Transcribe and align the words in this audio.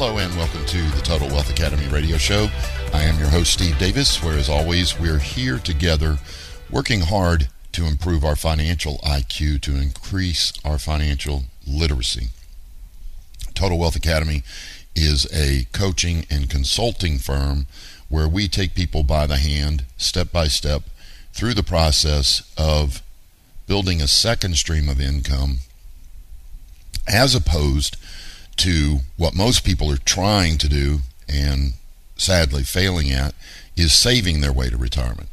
Hello 0.00 0.16
and 0.16 0.34
welcome 0.34 0.64
to 0.64 0.78
the 0.96 1.02
Total 1.02 1.28
Wealth 1.28 1.50
Academy 1.50 1.86
radio 1.88 2.16
show. 2.16 2.48
I 2.94 3.02
am 3.02 3.18
your 3.18 3.28
host, 3.28 3.52
Steve 3.52 3.78
Davis, 3.78 4.22
where 4.22 4.38
as 4.38 4.48
always, 4.48 4.98
we're 4.98 5.18
here 5.18 5.58
together 5.58 6.16
working 6.70 7.02
hard 7.02 7.50
to 7.72 7.84
improve 7.84 8.24
our 8.24 8.34
financial 8.34 8.96
IQ, 9.04 9.60
to 9.60 9.76
increase 9.76 10.54
our 10.64 10.78
financial 10.78 11.42
literacy. 11.66 12.28
Total 13.52 13.78
Wealth 13.78 13.94
Academy 13.94 14.42
is 14.96 15.26
a 15.34 15.66
coaching 15.72 16.24
and 16.30 16.48
consulting 16.48 17.18
firm 17.18 17.66
where 18.08 18.26
we 18.26 18.48
take 18.48 18.74
people 18.74 19.02
by 19.02 19.26
the 19.26 19.36
hand, 19.36 19.84
step 19.98 20.32
by 20.32 20.48
step, 20.48 20.84
through 21.34 21.52
the 21.52 21.62
process 21.62 22.50
of 22.56 23.02
building 23.66 24.00
a 24.00 24.08
second 24.08 24.56
stream 24.56 24.88
of 24.88 24.98
income 24.98 25.58
as 27.06 27.34
opposed 27.34 27.98
to 28.56 28.98
what 29.16 29.34
most 29.34 29.64
people 29.64 29.90
are 29.90 29.96
trying 29.96 30.58
to 30.58 30.68
do 30.68 31.00
and 31.28 31.74
sadly 32.16 32.62
failing 32.62 33.10
at 33.10 33.34
is 33.76 33.92
saving 33.92 34.40
their 34.40 34.52
way 34.52 34.68
to 34.68 34.76
retirement. 34.76 35.28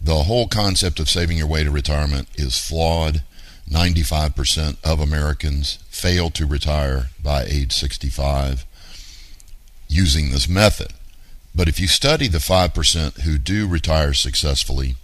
The 0.00 0.24
whole 0.24 0.48
concept 0.48 1.00
of 1.00 1.08
saving 1.08 1.38
your 1.38 1.46
way 1.46 1.64
to 1.64 1.70
retirement 1.70 2.28
is 2.34 2.58
flawed. 2.58 3.22
95% 3.70 4.76
of 4.84 5.00
Americans 5.00 5.78
fail 5.88 6.28
to 6.30 6.46
retire 6.46 7.08
by 7.22 7.44
age 7.44 7.72
65 7.72 8.66
using 9.88 10.30
this 10.30 10.48
method. 10.48 10.88
But 11.54 11.68
if 11.68 11.80
you 11.80 11.86
study 11.86 12.28
the 12.28 12.38
5% 12.38 13.20
who 13.20 13.38
do 13.38 13.66
retire 13.66 14.12
successfully, 14.12 14.96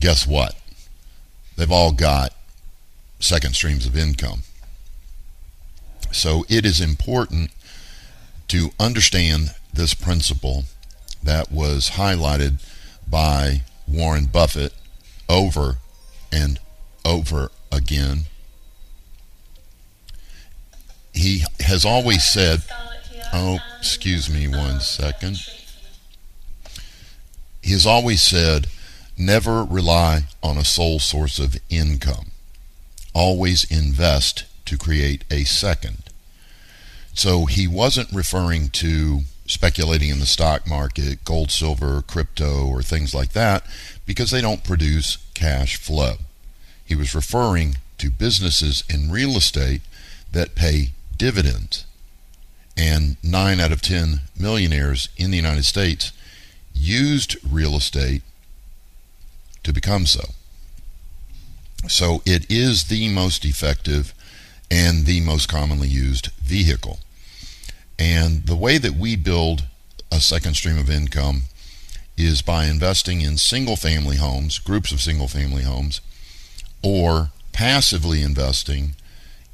guess 0.00 0.26
what? 0.26 0.56
They've 1.56 1.70
all 1.70 1.92
got 1.92 2.32
second 3.20 3.54
streams 3.54 3.86
of 3.86 3.96
income. 3.96 4.42
So 6.12 6.44
it 6.48 6.66
is 6.66 6.80
important 6.80 7.50
to 8.48 8.70
understand 8.78 9.54
this 9.72 9.94
principle 9.94 10.64
that 11.22 11.52
was 11.52 11.90
highlighted 11.90 12.64
by 13.08 13.62
Warren 13.86 14.26
Buffett 14.26 14.72
over 15.28 15.76
and 16.32 16.58
over 17.04 17.50
again. 17.70 18.24
He 21.12 21.44
has 21.60 21.84
always 21.84 22.24
said, 22.24 22.62
oh, 23.32 23.58
excuse 23.78 24.28
me 24.28 24.48
one 24.48 24.80
second. 24.80 25.38
He 27.62 27.72
has 27.72 27.86
always 27.86 28.22
said, 28.22 28.68
never 29.16 29.64
rely 29.64 30.22
on 30.42 30.56
a 30.56 30.64
sole 30.64 30.98
source 30.98 31.38
of 31.38 31.60
income. 31.68 32.30
Always 33.12 33.64
invest 33.70 34.44
to 34.66 34.78
create 34.78 35.24
a 35.30 35.44
second. 35.44 35.99
So 37.20 37.44
he 37.44 37.68
wasn't 37.68 38.14
referring 38.14 38.70
to 38.70 39.24
speculating 39.46 40.08
in 40.08 40.20
the 40.20 40.24
stock 40.24 40.66
market, 40.66 41.22
gold, 41.22 41.50
silver, 41.50 42.00
crypto, 42.00 42.66
or 42.66 42.80
things 42.80 43.14
like 43.14 43.32
that, 43.32 43.62
because 44.06 44.30
they 44.30 44.40
don't 44.40 44.64
produce 44.64 45.18
cash 45.34 45.76
flow. 45.76 46.14
He 46.82 46.94
was 46.94 47.14
referring 47.14 47.76
to 47.98 48.08
businesses 48.08 48.84
in 48.88 49.10
real 49.10 49.36
estate 49.36 49.82
that 50.32 50.54
pay 50.54 50.92
dividends. 51.14 51.84
And 52.74 53.18
nine 53.22 53.60
out 53.60 53.70
of 53.70 53.82
ten 53.82 54.22
millionaires 54.34 55.10
in 55.18 55.30
the 55.30 55.36
United 55.36 55.66
States 55.66 56.12
used 56.72 57.36
real 57.46 57.76
estate 57.76 58.22
to 59.62 59.74
become 59.74 60.06
so. 60.06 60.30
So 61.86 62.22
it 62.24 62.50
is 62.50 62.84
the 62.84 63.12
most 63.12 63.44
effective 63.44 64.14
and 64.70 65.04
the 65.04 65.20
most 65.20 65.50
commonly 65.50 65.88
used 65.88 66.28
vehicle. 66.42 67.00
And 68.00 68.46
the 68.46 68.56
way 68.56 68.78
that 68.78 68.94
we 68.94 69.14
build 69.14 69.64
a 70.10 70.20
second 70.20 70.54
stream 70.54 70.78
of 70.78 70.88
income 70.88 71.42
is 72.16 72.40
by 72.40 72.64
investing 72.64 73.20
in 73.20 73.36
single 73.36 73.76
family 73.76 74.16
homes, 74.16 74.58
groups 74.58 74.90
of 74.90 75.02
single 75.02 75.28
family 75.28 75.64
homes, 75.64 76.00
or 76.82 77.30
passively 77.52 78.22
investing 78.22 78.94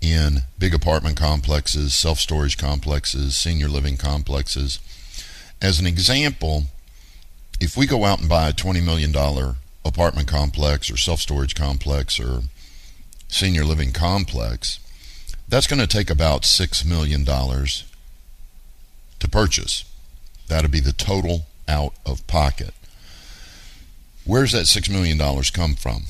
in 0.01 0.43
big 0.59 0.73
apartment 0.73 1.17
complexes, 1.17 1.93
self 1.93 2.21
storage 2.21 2.57
complexes, 2.57 3.37
senior 3.37 3.69
living 3.69 3.97
complexes. 3.97 4.79
As 5.61 5.81
an 5.81 5.87
example, 5.87 6.65
if 7.61 7.77
we 7.77 7.87
go 7.87 8.05
out 8.05 8.21
and 8.21 8.29
buy 8.29 8.49
a 8.49 8.53
$20 8.53 8.85
million 8.85 9.13
apartment 9.85 10.29
complex 10.29 10.89
or 10.89 10.97
self 10.97 11.21
storage 11.21 11.57
complex 11.57 12.21
or 12.21 12.43
senior 13.27 13.65
living 13.65 13.91
complex, 13.91 14.79
that's 15.49 15.67
going 15.67 15.81
to 15.81 15.87
take 15.89 16.11
about 16.11 16.43
$6 16.43 16.85
million 16.85 17.25
to 19.21 19.29
purchase. 19.29 19.85
That'll 20.49 20.71
be 20.71 20.81
the 20.81 20.93
total 20.93 21.47
out 21.69 21.95
of 22.05 22.27
pocket. 22.27 22.75
Where's 24.25 24.53
that 24.53 24.67
$6 24.67 24.91
million 24.91 25.19
come 25.53 25.75
from? 25.75 26.05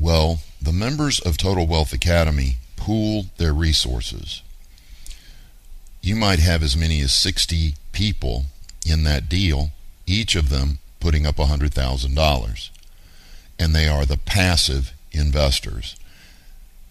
Well, 0.00 0.40
the 0.60 0.72
members 0.72 1.20
of 1.20 1.36
Total 1.36 1.66
Wealth 1.66 1.92
Academy 1.92 2.58
pool 2.76 3.26
their 3.36 3.52
resources. 3.52 4.42
You 6.00 6.16
might 6.16 6.38
have 6.38 6.62
as 6.62 6.76
many 6.76 7.00
as 7.00 7.12
60 7.12 7.74
people 7.92 8.46
in 8.86 9.04
that 9.04 9.28
deal, 9.28 9.72
each 10.06 10.34
of 10.34 10.48
them 10.48 10.78
putting 11.00 11.26
up 11.26 11.36
$100,000. 11.36 12.70
And 13.58 13.74
they 13.74 13.88
are 13.88 14.06
the 14.06 14.16
passive 14.16 14.92
investors. 15.12 15.96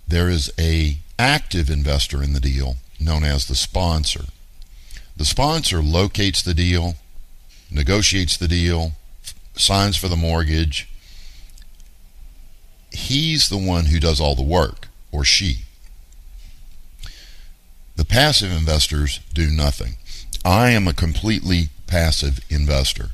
There 0.07 0.29
is 0.29 0.51
a 0.59 0.99
active 1.17 1.69
investor 1.69 2.21
in 2.21 2.33
the 2.33 2.39
deal 2.39 2.77
known 2.99 3.23
as 3.23 3.47
the 3.47 3.55
sponsor. 3.55 4.25
The 5.17 5.25
sponsor 5.25 5.81
locates 5.81 6.43
the 6.43 6.53
deal, 6.53 6.95
negotiates 7.71 8.37
the 8.37 8.47
deal, 8.47 8.93
signs 9.55 9.97
for 9.97 10.07
the 10.07 10.15
mortgage. 10.15 10.87
He's 12.91 13.49
the 13.49 13.57
one 13.57 13.85
who 13.85 13.99
does 13.99 14.21
all 14.21 14.35
the 14.35 14.43
work, 14.43 14.87
or 15.11 15.23
she. 15.23 15.63
The 17.95 18.05
passive 18.05 18.51
investors 18.51 19.19
do 19.33 19.47
nothing. 19.47 19.97
I 20.45 20.69
am 20.69 20.87
a 20.87 20.93
completely 20.93 21.69
passive 21.87 22.39
investor. 22.49 23.09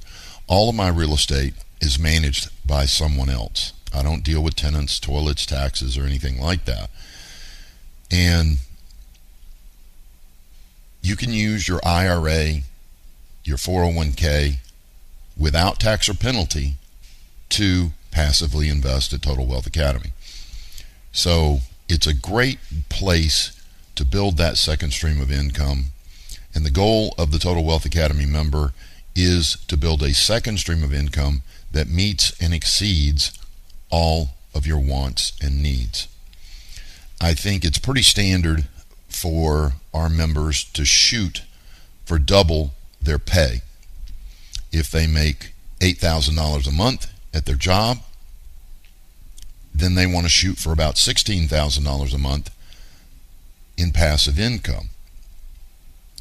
All 0.48 0.70
of 0.70 0.76
my 0.76 0.90
real 0.90 1.14
estate 1.14 1.54
is 1.80 1.98
managed 1.98 2.50
by 2.66 2.86
someone 2.86 3.30
else. 3.30 3.72
I 3.94 4.04
don't 4.04 4.24
deal 4.24 4.44
with 4.44 4.56
tenants, 4.56 5.00
toilets, 5.00 5.46
taxes, 5.46 5.98
or 5.98 6.04
anything 6.04 6.40
like 6.40 6.66
that. 6.66 6.90
And 8.12 8.58
you 11.04 11.18
can 11.18 11.32
use 11.32 11.68
your 11.68 11.82
IRA, 11.86 12.62
your 13.44 13.58
401k 13.58 14.56
without 15.38 15.80
tax 15.80 16.08
or 16.08 16.14
penalty 16.14 16.76
to 17.50 17.92
passively 18.10 18.70
invest 18.70 19.14
at 19.14 19.22
Total 19.22 19.46
Wealth 19.46 19.68
Academy. 19.68 20.12
So 21.12 21.60
it's 21.90 22.08
a 22.08 22.14
great 22.14 22.60
place 22.90 23.52
to 23.96 24.06
build 24.06 24.38
that 24.38 24.58
second 24.58 24.92
stream 24.92 25.22
of 25.22 25.32
income. 25.32 25.86
And 26.56 26.66
the 26.66 26.72
goal 26.72 27.14
of 27.18 27.32
the 27.32 27.40
Total 27.40 27.64
Wealth 27.64 27.86
Academy 27.86 28.26
member 28.26 28.74
is 29.16 29.58
to 29.68 29.76
build 29.76 30.02
a 30.02 30.14
second 30.14 30.60
stream 30.60 30.84
of 30.84 30.94
income 30.94 31.44
that 31.72 31.90
meets 31.90 32.32
and 32.42 32.54
exceeds 32.54 33.38
all 33.90 34.30
of 34.56 34.66
your 34.66 34.80
wants 34.80 35.34
and 35.42 35.62
needs. 35.62 36.08
I 37.20 37.34
think 37.34 37.66
it's 37.66 37.78
pretty 37.78 38.04
standard 38.04 38.68
for 39.10 39.74
our 39.94 40.10
members 40.10 40.64
to 40.64 40.86
shoot 40.86 41.44
for 42.06 42.20
double 42.20 42.74
their 43.02 43.20
pay. 43.20 43.62
If 44.72 44.90
they 44.90 45.08
make 45.08 45.54
$8,000 45.80 46.68
a 46.68 46.72
month 46.72 47.12
at 47.34 47.46
their 47.46 47.56
job, 47.56 48.00
then 49.74 49.96
they 49.96 50.06
want 50.06 50.26
to 50.26 50.30
shoot 50.30 50.58
for 50.58 50.72
about 50.72 50.96
$16,000 50.96 52.14
a 52.14 52.18
month 52.18 52.50
in 53.78 53.92
passive 53.92 54.40
income. 54.40 54.90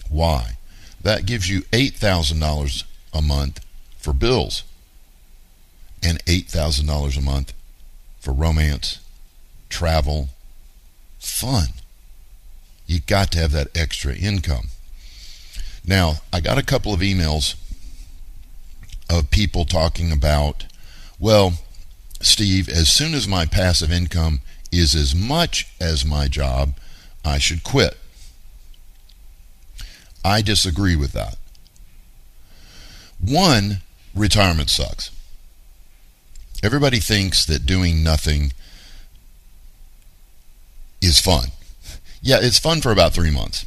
Why? 0.09 0.57
That 1.01 1.27
gives 1.27 1.49
you 1.49 1.63
$8,000 1.73 2.85
a 3.13 3.23
month 3.23 3.61
for 3.99 4.13
bills 4.13 4.63
and 6.03 6.25
$8,000 6.25 7.17
a 7.17 7.21
month 7.21 7.53
for 8.21 8.33
romance, 8.33 9.01
travel, 9.69 10.29
fun. 11.19 11.69
You 12.93 13.01
got 13.01 13.33
to 13.33 13.39
have 13.39 13.53
that 13.53 13.75
extra 13.75 14.15
income. 14.15 14.67
Now, 15.83 16.17
I 16.31 16.41
got 16.41 16.59
a 16.59 16.63
couple 16.63 16.93
of 16.93 17.01
emails 17.01 17.55
of 19.09 19.31
people 19.31 19.65
talking 19.65 20.13
about, 20.13 20.67
well, 21.19 21.55
Steve, 22.21 22.69
as 22.69 22.91
soon 22.91 23.15
as 23.15 23.27
my 23.27 23.47
passive 23.47 23.91
income 23.91 24.43
is 24.71 24.95
as 24.95 25.15
much 25.15 25.69
as 25.81 26.05
my 26.05 26.29
job, 26.29 26.75
I 27.25 27.39
should 27.39 27.65
quit. 27.65 27.97
I 30.23 30.43
disagree 30.43 30.95
with 30.95 31.13
that. 31.13 31.39
One, 33.23 33.79
retirement 34.15 34.69
sucks. 34.69 35.11
Everybody 36.63 36.99
thinks 36.99 37.47
that 37.47 37.65
doing 37.65 38.03
nothing 38.03 38.53
is 41.01 41.23
fun. 41.23 41.53
Yeah, 42.23 42.39
it's 42.41 42.61
fun 42.61 42.81
for 42.81 42.93
about 42.93 43.13
three 43.13 43.33
months. 43.33 43.67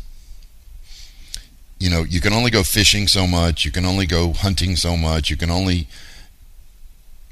You 1.78 1.90
know, 1.90 2.04
you 2.04 2.22
can 2.22 2.31
only 2.31 2.50
go 2.50 2.63
fishing 2.63 3.07
so 3.07 3.28
much, 3.28 3.66
you 3.66 3.72
can 3.72 3.86
only 3.86 4.06
go 4.06 4.31
hunting 4.31 4.78
so 4.78 4.96
much, 4.96 5.30
you 5.30 5.36
can 5.36 5.52
only 5.52 5.88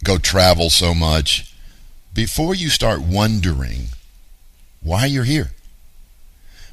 go 0.03 0.17
travel 0.17 0.69
so 0.69 0.93
much 0.93 1.55
before 2.13 2.53
you 2.53 2.69
start 2.69 3.01
wondering 3.01 3.87
why 4.81 5.05
you're 5.05 5.23
here. 5.23 5.51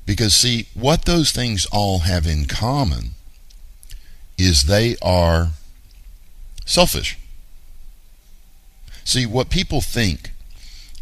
Because, 0.05 0.35
see, 0.35 0.67
what 0.75 1.05
those 1.05 1.31
things 1.31 1.67
all 1.71 2.01
have 2.01 2.27
in 2.27 2.47
common 2.47 3.11
is 4.37 4.65
they 4.65 4.97
are 5.01 5.51
selfish. 6.67 7.17
See, 9.05 9.27
what 9.27 9.49
people 9.49 9.81
think 9.81 10.33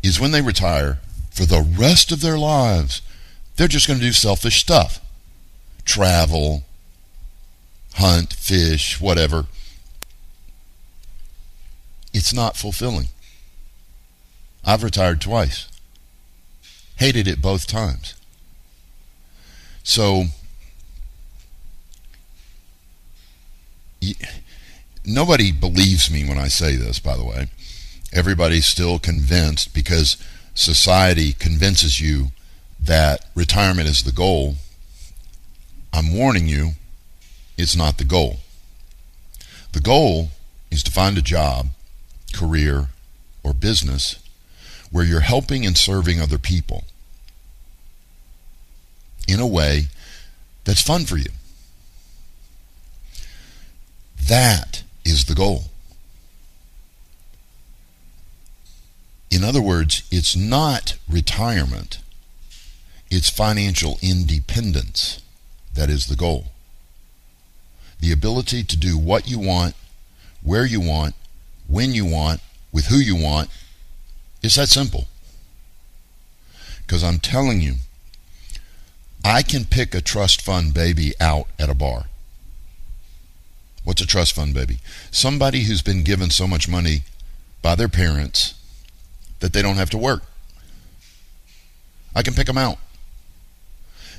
is 0.02 0.20
when 0.20 0.32
they 0.32 0.42
retire, 0.42 0.98
for 1.30 1.46
the 1.46 1.62
rest 1.62 2.12
of 2.12 2.20
their 2.20 2.36
lives, 2.36 3.00
they're 3.58 3.69
just 3.69 3.88
going 3.88 3.99
to 3.99 4.06
do 4.06 4.12
selfish 4.12 4.60
stuff 4.60 5.00
travel, 5.84 6.64
hunt, 7.94 8.32
fish, 8.32 9.00
whatever. 9.00 9.46
It's 12.12 12.32
not 12.34 12.56
fulfilling. 12.56 13.08
I've 14.64 14.82
retired 14.82 15.20
twice. 15.20 15.66
Hated 16.96 17.26
it 17.26 17.40
both 17.40 17.66
times. 17.66 18.14
So, 19.82 20.25
nobody 25.06 25.52
believes 25.52 26.11
me 26.11 26.28
when 26.28 26.38
I 26.38 26.49
say 26.49 26.76
this, 26.76 26.99
by 26.99 27.16
the 27.16 27.25
way. 27.25 27.49
Everybody's 28.12 28.66
still 28.66 28.99
convinced 28.99 29.72
because 29.72 30.19
society 30.54 31.32
convinces 31.32 31.99
you 32.00 32.28
that 32.88 33.26
retirement 33.35 33.87
is 33.87 34.02
the 34.02 34.12
goal. 34.12 34.56
I'm 35.93 36.14
warning 36.14 36.49
you, 36.49 36.70
it's 37.58 37.76
not 37.76 37.99
the 37.99 38.05
goal. 38.05 38.38
The 39.73 39.81
goal 39.81 40.31
is 40.70 40.82
to 40.85 40.90
find 40.90 41.19
a 41.19 41.23
job, 41.23 41.69
career, 42.32 42.88
or 43.44 43.52
business 43.52 44.19
where 44.90 45.05
you're 45.05 45.20
helping 45.20 45.67
and 45.67 45.76
serving 45.76 46.19
other 46.19 46.38
people 46.38 46.85
in 49.29 49.38
a 49.38 49.46
way 49.46 49.88
that's 50.64 50.81
fun 50.81 51.05
for 51.05 51.19
you. 51.19 51.31
That 54.29 54.82
is 55.05 55.26
the 55.26 55.35
goal. 55.35 55.64
In 59.31 59.44
other 59.44 59.61
words, 59.61 60.05
it's 60.11 60.35
not 60.35 60.96
retirement, 61.06 61.99
it's 63.10 63.31
financial 63.31 63.99
independence 64.02 65.22
that 65.75 65.88
is 65.88 66.06
the 66.06 66.16
goal. 66.16 66.46
The 68.00 68.12
ability 68.12 68.64
to 68.64 68.76
do 68.76 68.99
what 68.99 69.28
you 69.28 69.38
want, 69.38 69.75
where 70.43 70.66
you 70.66 70.81
want, 70.81 71.14
when 71.66 71.93
you 71.93 72.05
want, 72.05 72.40
with 72.72 72.87
who 72.87 72.96
you 72.96 73.16
want. 73.16 73.50
It's 74.43 74.56
that 74.56 74.69
simple. 74.69 75.08
Because 76.82 77.02
I'm 77.02 77.19
telling 77.19 77.60
you, 77.60 77.75
I 79.25 79.43
can 79.43 79.64
pick 79.64 79.94
a 79.94 80.00
trust 80.00 80.40
fund 80.43 80.72
baby 80.75 81.12
out 81.20 81.49
at 81.58 81.69
a 81.69 81.75
bar. 81.75 82.04
What's 83.84 84.02
a 84.02 84.06
trust 84.06 84.34
fund 84.34 84.54
baby? 84.54 84.78
Somebody 85.11 85.64
who's 85.64 85.82
been 85.82 86.04
given 86.04 86.31
so 86.31 86.46
much 86.46 86.69
money 86.69 87.02
by 87.62 87.75
their 87.75 87.88
parents 87.88 88.54
that 89.40 89.52
they 89.52 89.62
don't 89.62 89.76
have 89.76 89.90
to 89.90 89.99
work. 89.99 90.22
I 92.14 92.22
can 92.22 92.34
pick 92.34 92.46
them 92.46 92.58
out. 92.58 92.78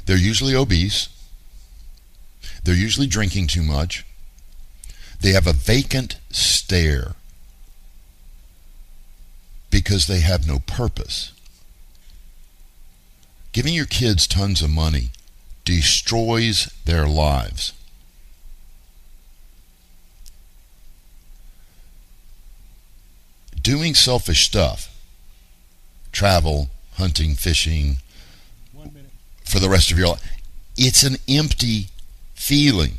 They're 0.09 0.17
usually 0.17 0.55
obese. 0.55 1.07
They're 2.63 2.73
usually 2.73 3.05
drinking 3.05 3.45
too 3.45 3.61
much. 3.61 4.03
They 5.21 5.33
have 5.33 5.45
a 5.45 5.53
vacant 5.53 6.15
stare 6.31 7.13
because 9.69 10.07
they 10.07 10.21
have 10.21 10.47
no 10.47 10.57
purpose. 10.65 11.31
Giving 13.51 13.75
your 13.75 13.85
kids 13.85 14.25
tons 14.25 14.63
of 14.63 14.71
money 14.71 15.11
destroys 15.63 16.73
their 16.85 17.05
lives. 17.05 17.73
Doing 23.61 23.93
selfish 23.93 24.43
stuff, 24.43 24.89
travel, 26.11 26.71
hunting, 26.93 27.35
fishing, 27.35 27.97
for 29.49 29.59
the 29.59 29.69
rest 29.69 29.91
of 29.91 29.97
your 29.97 30.09
life, 30.09 30.37
it's 30.77 31.03
an 31.03 31.17
empty 31.27 31.87
feeling. 32.35 32.93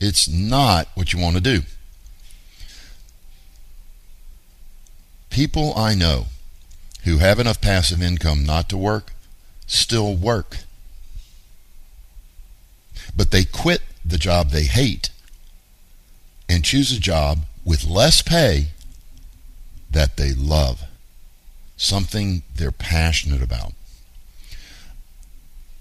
It's 0.00 0.28
not 0.28 0.88
what 0.94 1.12
you 1.12 1.18
want 1.18 1.36
to 1.36 1.42
do. 1.42 1.60
People 5.30 5.72
I 5.76 5.94
know 5.94 6.26
who 7.04 7.18
have 7.18 7.38
enough 7.38 7.60
passive 7.60 8.02
income 8.02 8.44
not 8.44 8.68
to 8.70 8.76
work 8.76 9.12
still 9.66 10.14
work. 10.14 10.58
But 13.16 13.30
they 13.30 13.44
quit 13.44 13.82
the 14.04 14.18
job 14.18 14.50
they 14.50 14.64
hate 14.64 15.10
and 16.48 16.64
choose 16.64 16.92
a 16.92 17.00
job 17.00 17.40
with 17.64 17.84
less 17.84 18.22
pay 18.22 18.68
that 19.90 20.16
they 20.16 20.32
love, 20.32 20.82
something 21.76 22.42
they're 22.54 22.72
passionate 22.72 23.42
about. 23.42 23.72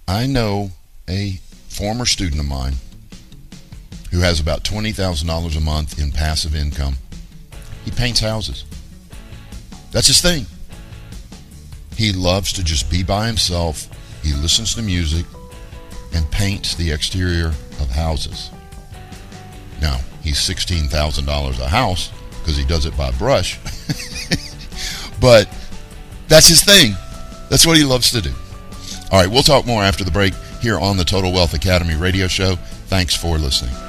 I 0.10 0.26
know 0.26 0.72
a 1.08 1.34
former 1.68 2.08
student 2.08 2.42
of 2.42 2.48
mine 2.48 2.74
who 4.10 4.22
has 4.22 4.40
about 4.40 4.64
$20,000 4.64 5.56
a 5.56 5.60
month 5.60 6.00
in 6.02 6.12
passive 6.12 6.56
income. 6.56 6.96
He 7.86 7.92
paints 7.92 8.20
houses. 8.20 8.66
That's 9.92 10.08
his 10.08 10.20
thing. 10.20 10.48
He 11.96 12.12
loves 12.12 12.52
to 12.54 12.64
just 12.64 12.90
be 12.90 13.04
by 13.04 13.28
himself. 13.28 13.88
He 14.24 14.34
listens 14.34 14.74
to 14.74 14.82
music 14.82 15.28
and 16.16 16.30
paints 16.32 16.74
the 16.74 16.90
exterior 16.92 17.50
of 17.80 17.92
houses. 17.92 18.50
Now, 19.80 20.00
he's 20.24 20.40
$16,000 20.40 21.60
a 21.60 21.68
house 21.68 22.12
because 22.40 22.58
he 22.58 22.66
does 22.66 22.88
it 22.88 22.98
by 22.98 23.12
brush. 23.12 23.60
but 25.22 25.48
that's 26.28 26.48
his 26.48 26.64
thing. 26.64 26.96
That's 27.52 27.68
what 27.68 27.78
he 27.78 27.84
loves 27.84 28.10
to 28.10 28.22
do. 28.22 28.34
All 29.12 29.20
right, 29.20 29.30
we'll 29.30 29.44
talk 29.44 29.66
more 29.66 29.82
after 29.82 30.04
the 30.04 30.12
break 30.12 30.34
here 30.62 30.80
on 30.80 30.98
the 30.98 31.04
Total 31.04 31.32
Wealth 31.32 31.54
Academy 31.54 31.96
radio 31.96 32.28
show. 32.28 32.56
Thanks 32.88 33.16
for 33.16 33.38
listening. 33.38 33.89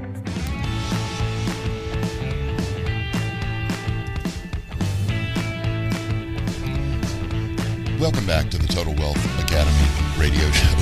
Welcome 8.01 8.25
back 8.25 8.49
to 8.49 8.57
the 8.57 8.67
Total 8.67 8.93
Wealth 8.95 9.23
Academy 9.39 9.87
radio 10.17 10.49
show. 10.49 10.73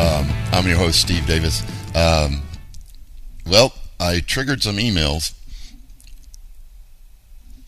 Um, 0.00 0.26
I'm 0.52 0.66
your 0.66 0.78
host, 0.78 1.02
Steve 1.02 1.26
Davis. 1.26 1.62
Um, 1.94 2.40
well, 3.46 3.74
I 4.00 4.20
triggered 4.20 4.62
some 4.62 4.78
emails. 4.78 5.34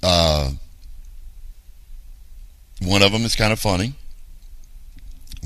Uh, 0.03 0.53
one 2.81 3.03
of 3.03 3.13
them 3.13 3.27
is 3.27 3.37
kind 3.37 3.53
of 3.53 3.59
funny. 3.59 3.93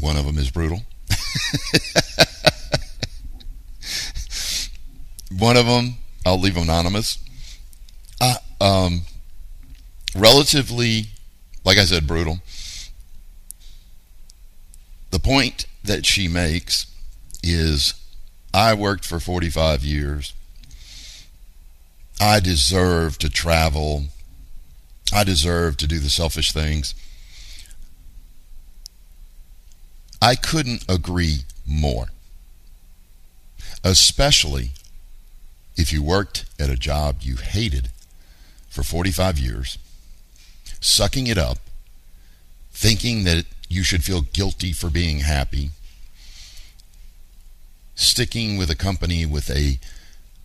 One 0.01 0.17
of 0.17 0.25
them 0.25 0.39
is 0.39 0.49
brutal. 0.49 0.83
One 5.37 5.57
of 5.57 5.67
them, 5.67 5.97
I'll 6.25 6.39
leave 6.39 6.57
anonymous. 6.57 7.19
Uh, 8.21 8.37
um, 8.61 9.01
relatively, 10.15 11.07
like 11.65 11.79
I 11.79 11.87
said, 11.87 12.07
brutal. 12.07 12.39
Point 15.23 15.67
that 15.85 16.05
she 16.07 16.29
makes 16.29 16.87
is 17.43 17.95
I 18.55 18.75
worked 18.75 19.05
for 19.05 19.21
45 19.21 19.85
years. 19.85 20.35
I 22.21 22.41
deserve 22.41 23.19
to 23.19 23.31
travel. 23.31 24.05
I 25.13 25.25
deserve 25.25 25.77
to 25.79 25.87
do 25.87 25.99
the 25.99 26.11
selfish 26.11 26.53
things. 26.53 26.95
I 30.21 30.37
couldn't 30.37 30.85
agree 30.89 31.39
more. 31.67 32.07
Especially 33.83 34.71
if 35.77 35.93
you 35.93 36.03
worked 36.03 36.45
at 36.61 36.71
a 36.71 36.77
job 36.77 37.17
you 37.23 37.37
hated 37.37 37.89
for 38.69 38.83
45 38.83 39.39
years, 39.39 39.79
sucking 40.81 41.27
it 41.27 41.39
up, 41.39 41.59
thinking 42.73 43.25
that 43.25 43.45
you 43.73 43.83
should 43.83 44.05
feel 44.05 44.21
guilty 44.21 44.73
for 44.73 44.91
being 44.91 45.21
happy, 45.21 45.71
sticking 47.95 48.59
with 48.59 48.71
a 48.71 48.77
company 48.77 49.25
with 49.25 49.51
a 49.51 49.79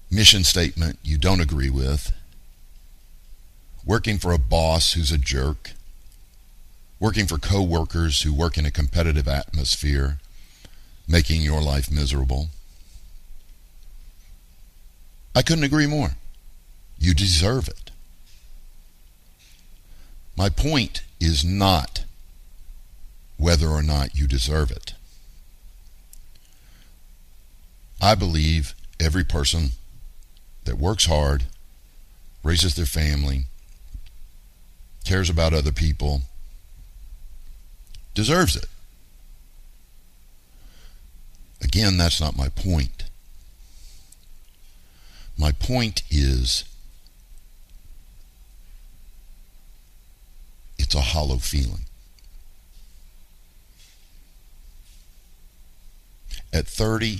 mission 0.09 0.43
statement 0.43 0.97
you 1.03 1.17
don't 1.17 1.41
agree 1.41 1.69
with, 1.69 2.13
working 3.85 4.17
for 4.17 4.31
a 4.31 4.39
boss 4.39 4.93
who's 4.93 5.11
a 5.11 5.17
jerk, 5.17 5.71
working 6.99 7.27
for 7.27 7.37
coworkers 7.37 8.21
who 8.21 8.33
work 8.33 8.57
in 8.57 8.65
a 8.65 8.71
competitive 8.71 9.27
atmosphere, 9.27 10.19
making 11.07 11.41
your 11.41 11.61
life 11.61 11.91
miserable. 11.91 12.47
I 15.35 15.41
couldn't 15.41 15.65
agree 15.65 15.87
more. 15.87 16.11
You 16.97 17.13
deserve 17.13 17.67
it. 17.67 17.91
My 20.37 20.49
point 20.49 21.01
is 21.19 21.43
not 21.43 22.05
whether 23.37 23.67
or 23.69 23.83
not 23.83 24.15
you 24.15 24.27
deserve 24.27 24.71
it. 24.71 24.93
I 28.01 28.15
believe 28.15 28.75
every 28.99 29.23
person 29.23 29.71
that 30.65 30.77
works 30.77 31.05
hard, 31.05 31.45
raises 32.43 32.75
their 32.75 32.85
family, 32.85 33.45
cares 35.05 35.29
about 35.29 35.53
other 35.53 35.71
people, 35.71 36.21
deserves 38.13 38.55
it. 38.55 38.67
Again, 41.61 41.97
that's 41.97 42.21
not 42.21 42.37
my 42.37 42.49
point. 42.49 43.05
My 45.37 45.51
point 45.51 46.03
is 46.09 46.63
it's 50.77 50.95
a 50.95 51.01
hollow 51.01 51.37
feeling. 51.37 51.86
At 56.57 56.65
30, 56.65 57.19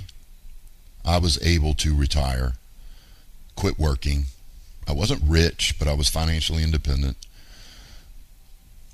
I 1.05 1.19
was 1.19 1.39
able 1.45 1.75
to 1.75 1.95
retire, 1.95 2.53
quit 3.55 3.77
working. 3.77 4.25
I 4.87 4.93
wasn't 4.93 5.21
rich, 5.23 5.75
but 5.77 5.87
I 5.87 5.93
was 5.93 6.09
financially 6.09 6.63
independent. 6.63 7.17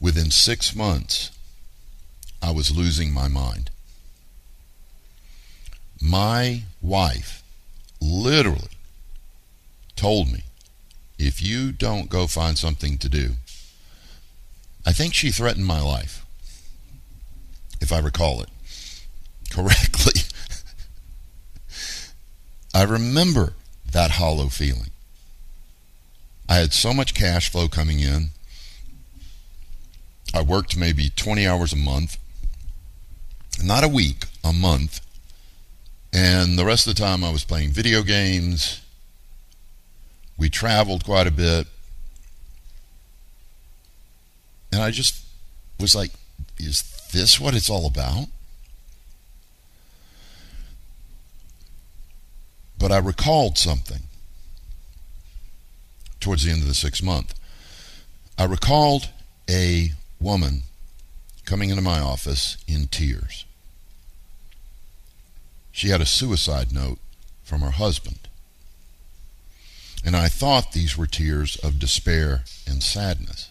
Within 0.02 0.32
six 0.32 0.76
months, 0.76 1.32
I 2.42 2.52
was 2.52 2.76
losing 2.76 3.14
my 3.14 3.30
mind. 3.30 3.70
My 6.02 6.64
wife 6.82 7.42
literally 8.02 8.76
told 9.96 10.30
me, 10.30 10.44
if 11.18 11.42
you 11.42 11.72
don't 11.72 12.10
go 12.10 12.28
find 12.28 12.58
something 12.58 12.98
to 12.98 13.08
do, 13.08 13.36
I 14.86 14.92
think 14.92 15.14
she 15.14 15.32
threatened 15.32 15.66
my 15.66 15.80
life, 15.80 16.26
if 17.80 17.94
I 17.94 18.00
recall 18.00 18.42
it 18.42 18.50
correctly. 19.50 20.24
I 22.74 22.84
remember 22.84 23.54
that 23.92 24.12
hollow 24.12 24.48
feeling. 24.48 24.90
I 26.50 26.56
had 26.56 26.74
so 26.74 26.94
much 26.94 27.14
cash 27.14 27.52
flow 27.52 27.68
coming 27.68 28.00
in. 28.00 28.30
I 30.34 30.42
worked 30.42 30.76
maybe 30.76 31.10
20 31.16 31.46
hours 31.46 31.74
a 31.74 31.78
month, 31.78 32.18
not 33.64 33.84
a 33.84 33.88
week, 33.88 34.26
a 34.44 34.52
month. 34.52 35.00
And 36.12 36.58
the 36.58 36.66
rest 36.66 36.88
of 36.88 36.96
the 36.96 37.02
time 37.02 37.24
I 37.24 37.32
was 37.32 37.44
playing 37.44 37.72
video 37.72 38.02
games. 38.04 38.82
We 40.38 40.50
traveled 40.50 41.06
quite 41.06 41.28
a 41.28 41.32
bit. 41.32 41.68
And 44.72 44.82
I 44.82 44.90
just 44.90 45.24
was 45.80 45.96
like, 45.96 46.12
is 46.58 46.82
this 47.14 47.40
what 47.40 47.54
it's 47.54 47.70
all 47.70 47.86
about? 47.86 48.28
But 52.84 52.92
I 52.92 52.98
recalled 52.98 53.58
something 53.58 54.02
towards 56.20 56.44
the 56.44 56.52
end 56.52 56.64
of 56.64 56.68
the 56.68 56.74
sixth 56.74 57.02
month. 57.02 57.34
I 58.38 58.44
recalled 58.44 59.08
a 59.50 59.92
woman 60.20 60.64
coming 61.46 61.70
into 61.70 61.82
my 61.82 62.02
office 62.02 62.58
in 62.68 62.88
tears. 62.88 63.46
She 65.72 65.92
had 65.92 66.02
a 66.02 66.06
suicide 66.06 66.74
note 66.74 67.00
from 67.42 67.62
her 67.62 67.72
husband. 67.72 68.20
And 70.04 70.14
I 70.14 70.28
thought 70.28 70.74
these 70.74 70.98
were 70.98 71.08
tears 71.08 71.56
of 71.56 71.80
despair 71.80 72.44
and 72.68 72.84
sadness, 72.84 73.50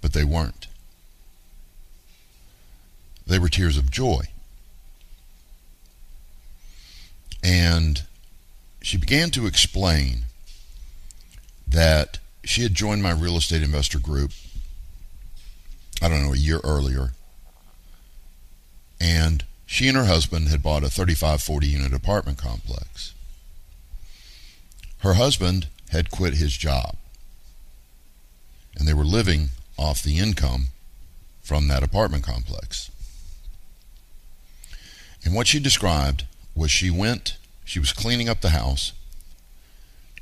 but 0.00 0.14
they 0.14 0.24
weren't. 0.24 0.66
They 3.26 3.38
were 3.38 3.50
tears 3.50 3.76
of 3.76 3.90
joy. 3.90 4.28
And 7.42 8.04
she 8.84 8.98
began 8.98 9.30
to 9.30 9.46
explain 9.46 10.24
that 11.66 12.18
she 12.44 12.62
had 12.62 12.74
joined 12.74 13.02
my 13.02 13.12
real 13.12 13.38
estate 13.38 13.62
investor 13.62 13.98
group, 13.98 14.30
I 16.02 16.10
don't 16.10 16.22
know, 16.22 16.34
a 16.34 16.36
year 16.36 16.60
earlier. 16.62 17.12
And 19.00 19.42
she 19.64 19.88
and 19.88 19.96
her 19.96 20.04
husband 20.04 20.48
had 20.48 20.62
bought 20.62 20.84
a 20.84 20.90
35 20.90 21.42
40 21.42 21.66
unit 21.66 21.94
apartment 21.94 22.36
complex. 22.36 23.14
Her 24.98 25.14
husband 25.14 25.68
had 25.88 26.10
quit 26.10 26.34
his 26.34 26.54
job, 26.54 26.96
and 28.76 28.86
they 28.86 28.94
were 28.94 29.04
living 29.04 29.48
off 29.78 30.02
the 30.02 30.18
income 30.18 30.66
from 31.42 31.68
that 31.68 31.82
apartment 31.82 32.22
complex. 32.22 32.90
And 35.24 35.34
what 35.34 35.46
she 35.46 35.58
described 35.58 36.26
was 36.54 36.70
she 36.70 36.90
went, 36.90 37.38
she 37.64 37.78
was 37.78 37.92
cleaning 37.92 38.28
up 38.28 38.40
the 38.40 38.50
house 38.50 38.92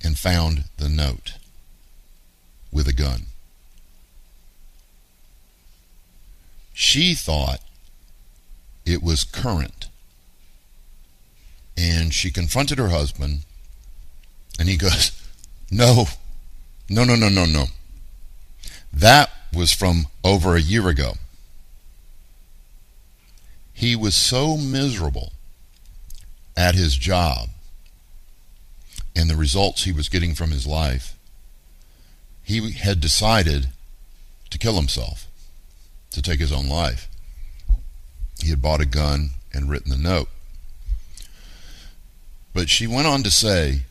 and 0.02 0.18
found 0.18 0.64
the 0.76 0.88
note 0.88 1.34
with 2.72 2.88
a 2.88 2.92
gun. 2.92 3.26
She 6.72 7.14
thought 7.14 7.60
it 8.84 9.02
was 9.02 9.24
current. 9.24 9.88
And 11.76 12.12
she 12.12 12.30
confronted 12.30 12.78
her 12.78 12.88
husband, 12.88 13.40
and 14.58 14.68
he 14.68 14.76
goes, 14.76 15.12
No, 15.70 16.06
no, 16.88 17.04
no, 17.04 17.14
no, 17.14 17.28
no, 17.28 17.46
no. 17.46 17.66
That 18.92 19.30
was 19.52 19.72
from 19.72 20.06
over 20.22 20.54
a 20.54 20.60
year 20.60 20.88
ago. 20.88 21.14
He 23.72 23.96
was 23.96 24.14
so 24.14 24.56
miserable 24.56 25.32
at 26.56 26.74
his 26.74 26.96
job 26.96 27.48
and 29.14 29.28
the 29.28 29.36
results 29.36 29.84
he 29.84 29.92
was 29.92 30.08
getting 30.08 30.34
from 30.34 30.50
his 30.50 30.66
life, 30.66 31.16
he 32.42 32.72
had 32.72 33.00
decided 33.00 33.68
to 34.50 34.58
kill 34.58 34.74
himself, 34.74 35.26
to 36.10 36.22
take 36.22 36.40
his 36.40 36.52
own 36.52 36.68
life. 36.68 37.08
He 38.42 38.50
had 38.50 38.62
bought 38.62 38.80
a 38.80 38.86
gun 38.86 39.30
and 39.52 39.70
written 39.70 39.90
the 39.90 39.98
note. 39.98 40.28
But 42.54 42.68
she 42.68 42.86
went 42.86 43.06
on 43.06 43.22
to 43.22 43.30
say, 43.30 43.82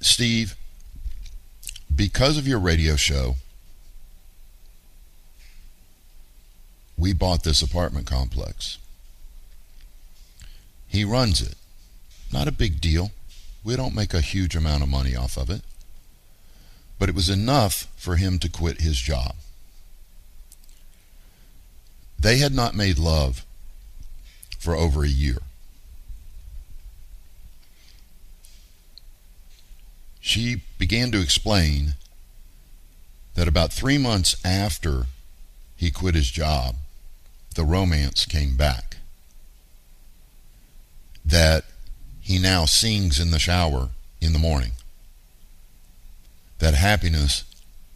Steve, 0.00 0.56
because 1.94 2.36
of 2.38 2.46
your 2.46 2.58
radio 2.58 2.96
show, 2.96 3.36
we 6.96 7.12
bought 7.12 7.42
this 7.42 7.62
apartment 7.62 8.06
complex. 8.06 8.78
He 10.86 11.04
runs 11.04 11.40
it. 11.40 11.54
Not 12.34 12.48
a 12.48 12.52
big 12.52 12.80
deal. 12.80 13.12
We 13.62 13.76
don't 13.76 13.94
make 13.94 14.12
a 14.12 14.20
huge 14.20 14.56
amount 14.56 14.82
of 14.82 14.88
money 14.88 15.14
off 15.14 15.36
of 15.36 15.48
it. 15.48 15.62
But 16.98 17.08
it 17.08 17.14
was 17.14 17.30
enough 17.30 17.86
for 17.96 18.16
him 18.16 18.40
to 18.40 18.48
quit 18.48 18.80
his 18.80 18.98
job. 18.98 19.36
They 22.18 22.38
had 22.38 22.52
not 22.52 22.74
made 22.74 22.98
love 22.98 23.46
for 24.58 24.74
over 24.74 25.04
a 25.04 25.08
year. 25.08 25.38
She 30.20 30.62
began 30.76 31.12
to 31.12 31.20
explain 31.20 31.94
that 33.34 33.46
about 33.46 33.72
three 33.72 33.96
months 33.96 34.34
after 34.44 35.06
he 35.76 35.92
quit 35.92 36.16
his 36.16 36.32
job, 36.32 36.74
the 37.54 37.64
romance 37.64 38.26
came 38.26 38.56
back. 38.56 38.96
That 41.24 41.64
he 42.24 42.38
now 42.38 42.64
sings 42.64 43.20
in 43.20 43.30
the 43.30 43.38
shower 43.38 43.90
in 44.18 44.32
the 44.32 44.38
morning. 44.38 44.72
That 46.58 46.72
happiness 46.72 47.44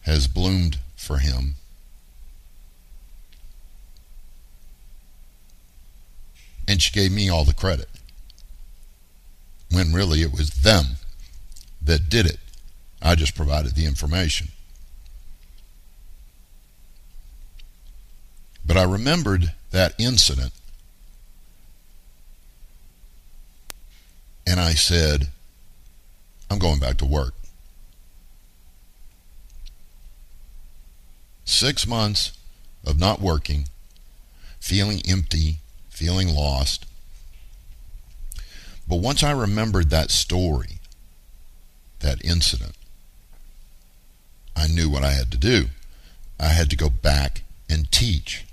has 0.02 0.28
bloomed 0.28 0.78
for 0.96 1.16
him. 1.16 1.54
And 6.68 6.82
she 6.82 6.92
gave 6.92 7.10
me 7.10 7.30
all 7.30 7.46
the 7.46 7.54
credit. 7.54 7.88
When 9.70 9.94
really 9.94 10.20
it 10.20 10.32
was 10.32 10.50
them 10.50 10.98
that 11.80 12.10
did 12.10 12.26
it. 12.26 12.38
I 13.00 13.14
just 13.14 13.34
provided 13.34 13.74
the 13.74 13.86
information. 13.86 14.48
But 18.66 18.76
I 18.76 18.82
remembered 18.82 19.54
that 19.70 19.94
incident 19.98 20.52
and 24.58 24.66
I 24.66 24.72
said, 24.72 25.28
I'm 26.50 26.58
going 26.58 26.80
back 26.80 26.96
to 26.96 27.04
work. 27.04 27.34
Six 31.44 31.86
months 31.86 32.32
of 32.84 32.98
not 32.98 33.20
working, 33.20 33.68
feeling 34.58 35.00
empty, 35.08 35.58
feeling 35.90 36.34
lost. 36.34 36.86
But 38.88 38.96
once 38.96 39.22
I 39.22 39.30
remembered 39.30 39.90
that 39.90 40.10
story, 40.10 40.80
that 42.00 42.24
incident, 42.24 42.74
I 44.56 44.66
knew 44.66 44.90
what 44.90 45.04
I 45.04 45.12
had 45.12 45.30
to 45.30 45.38
do. 45.38 45.66
I 46.40 46.48
had 46.48 46.68
to 46.70 46.76
go 46.76 46.90
back 46.90 47.42
and 47.70 47.92
teach. 47.92 48.44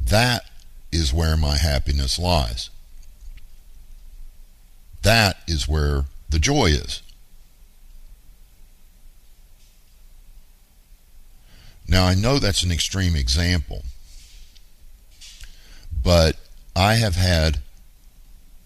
That 0.00 0.44
is 0.92 1.12
where 1.12 1.36
my 1.36 1.56
happiness 1.56 2.16
lies. 2.16 2.70
That 5.04 5.36
is 5.46 5.68
where 5.68 6.06
the 6.30 6.38
joy 6.38 6.66
is. 6.66 7.02
Now, 11.86 12.06
I 12.06 12.14
know 12.14 12.38
that's 12.38 12.62
an 12.62 12.72
extreme 12.72 13.14
example, 13.14 13.84
but 16.02 16.36
I 16.74 16.94
have 16.94 17.16
had 17.16 17.58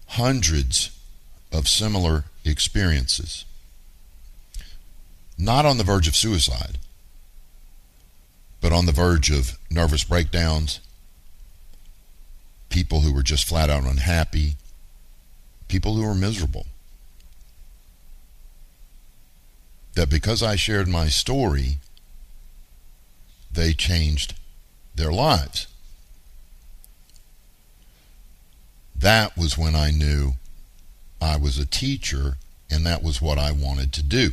hundreds 0.07 0.91
of 1.51 1.67
similar 1.67 2.23
experiences. 2.45 3.43
Not 5.37 5.65
on 5.65 5.77
the 5.77 5.83
verge 5.83 6.07
of 6.07 6.15
suicide, 6.15 6.77
but 8.61 8.71
on 8.71 8.85
the 8.85 8.93
verge 8.93 9.29
of 9.29 9.57
nervous 9.69 10.05
breakdowns, 10.05 10.79
people 12.69 13.01
who 13.01 13.13
were 13.13 13.23
just 13.23 13.45
flat 13.45 13.69
out 13.69 13.83
unhappy, 13.83 14.55
people 15.69 15.95
who 15.95 16.05
were 16.05 16.13
miserable. 16.13 16.65
That 19.93 20.09
because 20.09 20.43
I 20.43 20.57
shared 20.57 20.89
my 20.89 21.07
story, 21.07 21.77
they 23.51 23.73
changed 23.73 24.33
their 24.93 25.11
lives. 25.11 25.67
That 28.95 29.37
was 29.37 29.57
when 29.57 29.75
I 29.75 29.91
knew 29.91 30.33
I 31.21 31.37
was 31.37 31.57
a 31.57 31.65
teacher 31.65 32.37
and 32.69 32.85
that 32.85 33.01
was 33.01 33.21
what 33.21 33.37
I 33.37 33.51
wanted 33.51 33.93
to 33.93 34.03
do. 34.03 34.31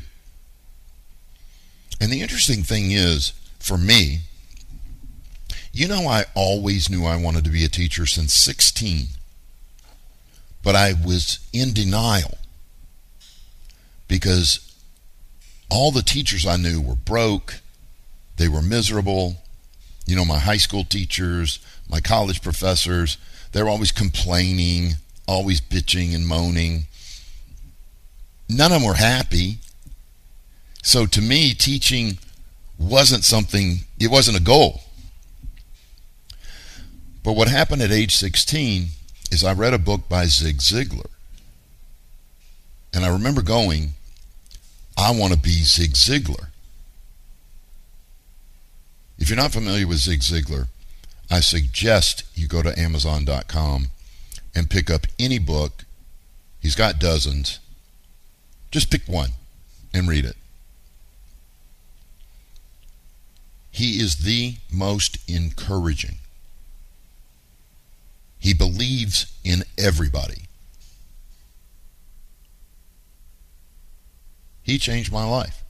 And 2.01 2.11
the 2.13 2.21
interesting 2.21 2.63
thing 2.63 2.91
is, 2.91 3.33
for 3.59 3.79
me, 3.79 4.21
you 5.73 5.89
know, 5.89 6.07
I 6.09 6.25
always 6.35 6.91
knew 6.91 7.05
I 7.05 7.17
wanted 7.17 7.45
to 7.45 7.51
be 7.51 7.65
a 7.65 7.69
teacher 7.69 8.07
since 8.07 8.33
16, 8.35 9.09
but 10.67 10.75
I 10.75 10.95
was 10.95 11.39
in 11.53 11.73
denial 11.73 12.39
because 14.09 14.59
all 15.71 15.93
the 15.93 16.03
teachers 16.03 16.45
I 16.45 16.57
knew 16.57 16.81
were 16.81 16.97
broke, 16.97 17.61
they 18.37 18.49
were 18.49 18.63
miserable. 18.63 19.37
You 20.07 20.17
know, 20.17 20.25
my 20.25 20.41
high 20.41 20.57
school 20.57 20.83
teachers, 20.83 21.61
my 21.89 22.01
college 22.01 22.43
professors, 22.43 23.17
they 23.53 23.63
were 23.63 23.69
always 23.69 23.93
complaining, 23.93 24.95
always 25.29 25.61
bitching 25.61 26.17
and 26.17 26.27
moaning. 26.27 26.89
None 28.49 28.73
of 28.73 28.81
them 28.81 28.89
were 28.89 28.95
happy. 28.95 29.59
So 30.83 31.07
to 31.07 31.23
me, 31.23 31.55
teaching 31.55 32.19
wasn't 32.77 33.23
something, 33.23 33.83
it 34.01 34.11
wasn't 34.11 34.39
a 34.39 34.43
goal. 34.43 34.81
But 37.23 37.35
what 37.35 37.47
happened 37.47 37.83
at 37.83 37.93
age 37.93 38.17
16 38.17 38.89
is 39.33 39.45
I 39.45 39.53
read 39.53 39.75
a 39.75 39.79
book 39.79 40.09
by 40.09 40.27
Zig 40.27 40.59
Ziglar. 40.59 41.11
And 42.93 43.05
I 43.05 43.09
remember 43.09 43.43
going, 43.43 43.91
I 44.97 45.11
want 45.11 45.33
to 45.33 45.39
be 45.39 45.63
Zig 45.63 45.93
Ziglar. 45.93 46.49
If 49.19 49.29
you're 49.29 49.37
not 49.37 49.53
familiar 49.53 49.87
with 49.87 49.99
Zig 49.99 50.21
Ziglar, 50.21 50.69
I 51.31 51.41
suggest 51.41 52.25
you 52.35 52.47
go 52.47 52.63
to 52.63 52.79
Amazon.com 52.79 53.89
and 54.55 54.71
pick 54.71 54.91
up 54.91 55.07
any 55.19 55.39
book. 55.39 55.85
He's 56.61 56.75
got 56.75 56.99
dozens. 56.99 57.59
Just 58.71 58.91
pick 58.91 59.07
one 59.07 59.31
and 59.93 60.09
read 60.09 60.25
it. 60.25 60.37
He 63.71 64.01
is 64.01 64.17
the 64.17 64.57
most 64.73 65.19
encouraging 65.29 66.17
he 68.39 68.55
believes 68.55 69.33
in 69.45 69.63
everybody. 69.79 70.43
He 74.63 74.79
changed 74.79 75.13
my 75.13 75.25
life. 75.25 75.63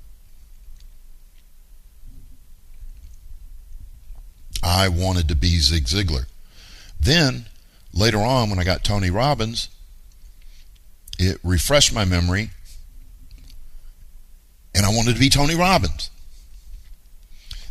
I 4.62 4.88
wanted 4.88 5.28
to 5.28 5.36
be 5.36 5.58
Zig 5.58 5.84
Ziglar. 5.84 6.26
Then, 6.98 7.46
later 7.92 8.18
on, 8.18 8.50
when 8.50 8.58
I 8.58 8.64
got 8.64 8.82
Tony 8.82 9.10
Robbins, 9.10 9.68
it 11.18 11.38
refreshed 11.44 11.94
my 11.94 12.04
memory, 12.04 12.50
and 14.74 14.84
I 14.84 14.88
wanted 14.88 15.14
to 15.14 15.20
be 15.20 15.28
Tony 15.28 15.54
Robbins. 15.54 16.10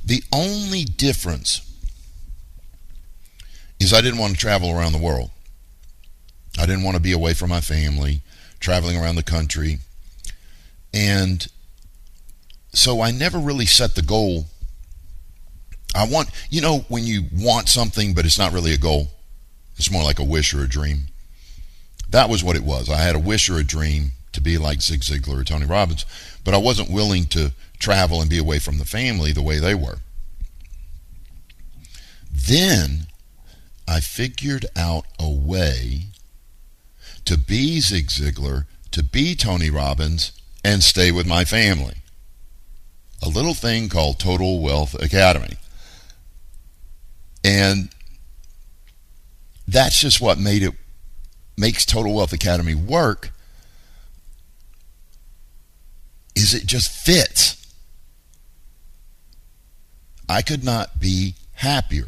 The 0.03 0.23
only 0.31 0.85
difference 0.85 1.74
is 3.79 3.93
I 3.93 4.01
didn't 4.01 4.19
want 4.19 4.33
to 4.33 4.39
travel 4.39 4.71
around 4.71 4.93
the 4.93 4.97
world. 4.97 5.31
I 6.57 6.65
didn't 6.65 6.83
want 6.83 6.95
to 6.95 7.01
be 7.01 7.11
away 7.11 7.33
from 7.33 7.49
my 7.49 7.61
family, 7.61 8.21
traveling 8.59 8.97
around 8.97 9.15
the 9.15 9.23
country. 9.23 9.79
And 10.93 11.45
so 12.73 13.01
I 13.01 13.11
never 13.11 13.37
really 13.37 13.65
set 13.65 13.95
the 13.95 14.01
goal. 14.01 14.45
I 15.93 16.05
want, 16.07 16.29
you 16.49 16.61
know, 16.61 16.85
when 16.87 17.03
you 17.03 17.23
want 17.33 17.69
something, 17.69 18.13
but 18.13 18.25
it's 18.25 18.39
not 18.39 18.53
really 18.53 18.73
a 18.73 18.77
goal, 18.77 19.07
it's 19.77 19.91
more 19.91 20.03
like 20.03 20.19
a 20.19 20.23
wish 20.23 20.53
or 20.53 20.63
a 20.63 20.69
dream. 20.69 21.07
That 22.09 22.29
was 22.29 22.43
what 22.43 22.55
it 22.55 22.63
was. 22.63 22.89
I 22.89 22.97
had 22.97 23.15
a 23.15 23.19
wish 23.19 23.49
or 23.49 23.57
a 23.57 23.63
dream 23.63 24.11
to 24.31 24.41
be 24.41 24.57
like 24.57 24.81
Zig 24.81 25.01
Ziglar 25.01 25.41
or 25.41 25.43
Tony 25.43 25.65
Robbins, 25.65 26.05
but 26.43 26.53
I 26.53 26.57
wasn't 26.57 26.91
willing 26.91 27.25
to 27.27 27.51
travel 27.79 28.21
and 28.21 28.29
be 28.29 28.37
away 28.37 28.59
from 28.59 28.77
the 28.77 28.85
family 28.85 29.31
the 29.31 29.41
way 29.41 29.59
they 29.59 29.75
were. 29.75 29.97
Then 32.31 33.07
I 33.87 33.99
figured 33.99 34.65
out 34.75 35.05
a 35.19 35.29
way 35.29 36.07
to 37.25 37.37
be 37.37 37.79
Zig 37.79 38.07
Ziglar, 38.07 38.65
to 38.91 39.03
be 39.03 39.35
Tony 39.35 39.69
Robbins, 39.69 40.31
and 40.63 40.83
stay 40.83 41.11
with 41.11 41.27
my 41.27 41.45
family. 41.45 41.95
A 43.21 43.29
little 43.29 43.53
thing 43.53 43.89
called 43.89 44.19
Total 44.19 44.59
Wealth 44.59 44.93
Academy. 44.95 45.57
And 47.43 47.89
that's 49.67 49.99
just 49.99 50.21
what 50.21 50.39
made 50.39 50.63
it 50.63 50.73
makes 51.57 51.85
Total 51.85 52.13
Wealth 52.13 52.33
Academy 52.33 52.75
work 52.75 53.31
is 56.35 56.53
it 56.53 56.65
just 56.65 56.91
fits. 56.91 57.55
I 60.27 60.41
could 60.41 60.63
not 60.63 60.99
be 60.99 61.35
happier. 61.53 62.07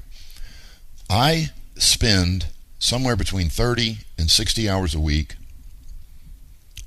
I 1.09 1.51
spend 1.79 2.47
somewhere 2.79 3.15
between 3.15 3.49
30 3.49 3.99
and 4.17 4.29
60 4.29 4.69
hours 4.69 4.93
a 4.93 4.99
week 4.99 5.35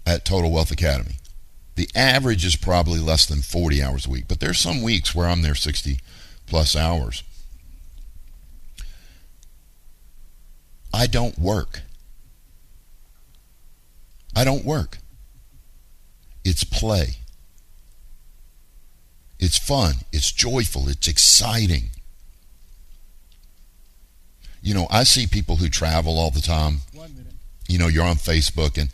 at 0.07 0.25
Total 0.25 0.51
Wealth 0.51 0.71
Academy. 0.71 1.17
The 1.77 1.89
average 1.95 2.45
is 2.45 2.57
probably 2.57 2.99
less 3.01 3.27
than 3.27 3.43
40 3.43 3.83
hours 3.83 4.07
a 4.07 4.11
week, 4.11 4.25
but 4.29 4.41
there's 4.41 4.59
some 4.59 4.83
weeks 4.83 5.15
where 5.15 5.27
I'm 5.27 5.43
there 5.43 5.55
60 5.55 5.99
plus 6.47 6.77
hours. 6.77 7.23
I 10.93 11.07
don't 11.07 11.39
work. 11.39 11.83
I 14.35 14.45
don't 14.45 14.65
work. 14.65 14.99
It's 16.45 16.65
play. 16.65 17.17
It's 19.39 19.59
fun. 19.59 19.95
It's 20.13 20.33
joyful. 20.33 20.89
It's 20.89 21.09
exciting. 21.09 21.91
You 24.63 24.75
know, 24.75 24.87
I 24.91 25.05
see 25.05 25.27
people 25.27 25.57
who 25.57 25.69
travel 25.69 26.19
all 26.19 26.31
the 26.31 26.41
time. 26.41 26.81
You 27.69 27.79
know, 27.79 27.89
you're 27.89 28.05
on 28.05 28.17
Facebook 28.17 28.77
and 28.77 28.91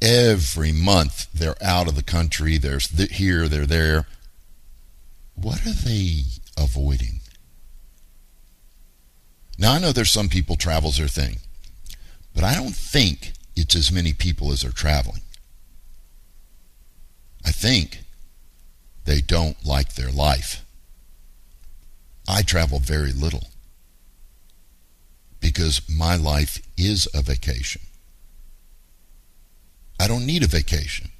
every 0.00 0.72
month 0.72 1.30
they're 1.32 1.62
out 1.62 1.88
of 1.88 1.96
the 1.96 2.02
country. 2.02 2.56
They're 2.56 2.78
here, 3.10 3.48
they're 3.48 3.66
there. 3.66 4.06
What 5.34 5.66
are 5.66 5.72
they 5.72 6.22
avoiding? 6.56 7.20
Now, 9.58 9.72
I 9.72 9.78
know 9.78 9.92
there's 9.92 10.10
some 10.10 10.28
people 10.28 10.56
travel's 10.56 10.98
their 10.98 11.08
thing, 11.08 11.36
but 12.34 12.44
I 12.44 12.54
don't 12.54 12.74
think 12.74 13.32
it's 13.54 13.76
as 13.76 13.92
many 13.92 14.12
people 14.12 14.50
as 14.50 14.64
are 14.64 14.72
traveling. 14.72 15.22
I 17.44 17.50
think 17.50 18.00
they 19.04 19.20
don't 19.20 19.64
like 19.64 19.94
their 19.94 20.10
life. 20.10 20.64
I 22.28 22.42
travel 22.42 22.78
very 22.78 23.12
little 23.12 23.48
because 25.42 25.82
my 25.88 26.16
life 26.16 26.62
is 26.78 27.06
a 27.12 27.20
vacation. 27.20 27.82
I 30.00 30.08
don't 30.08 30.24
need 30.24 30.42
a 30.42 30.46
vacation. 30.46 31.10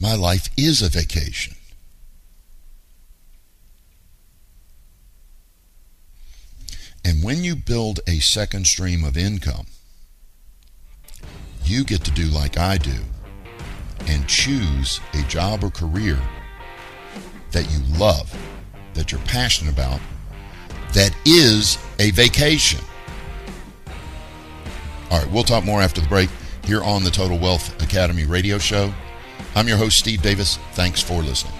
My 0.00 0.14
life 0.14 0.48
is 0.56 0.80
a 0.80 0.88
vacation. 0.88 1.54
And 7.04 7.24
when 7.24 7.44
you 7.44 7.56
build 7.56 8.00
a 8.06 8.20
second 8.20 8.66
stream 8.66 9.04
of 9.04 9.16
income, 9.16 9.66
you 11.64 11.84
get 11.84 12.04
to 12.04 12.10
do 12.10 12.24
like 12.26 12.56
I 12.56 12.78
do 12.78 12.98
and 14.06 14.26
choose 14.28 15.00
a 15.14 15.22
job 15.22 15.64
or 15.64 15.70
career 15.70 16.18
that 17.52 17.70
you 17.70 17.98
love, 17.98 18.34
that 18.94 19.12
you're 19.12 19.20
passionate 19.22 19.72
about, 19.72 20.00
that 20.92 21.14
is 21.24 21.78
a 21.98 22.10
vacation. 22.12 22.80
All 25.10 25.18
right, 25.18 25.30
we'll 25.30 25.42
talk 25.42 25.64
more 25.64 25.82
after 25.82 26.00
the 26.00 26.08
break 26.08 26.30
here 26.64 26.82
on 26.82 27.02
the 27.02 27.10
Total 27.10 27.38
Wealth 27.38 27.82
Academy 27.82 28.24
radio 28.24 28.58
show. 28.58 28.92
I'm 29.54 29.66
your 29.66 29.76
host, 29.76 29.98
Steve 29.98 30.22
Davis. 30.22 30.58
Thanks 30.72 31.02
for 31.02 31.22
listening. 31.22 31.59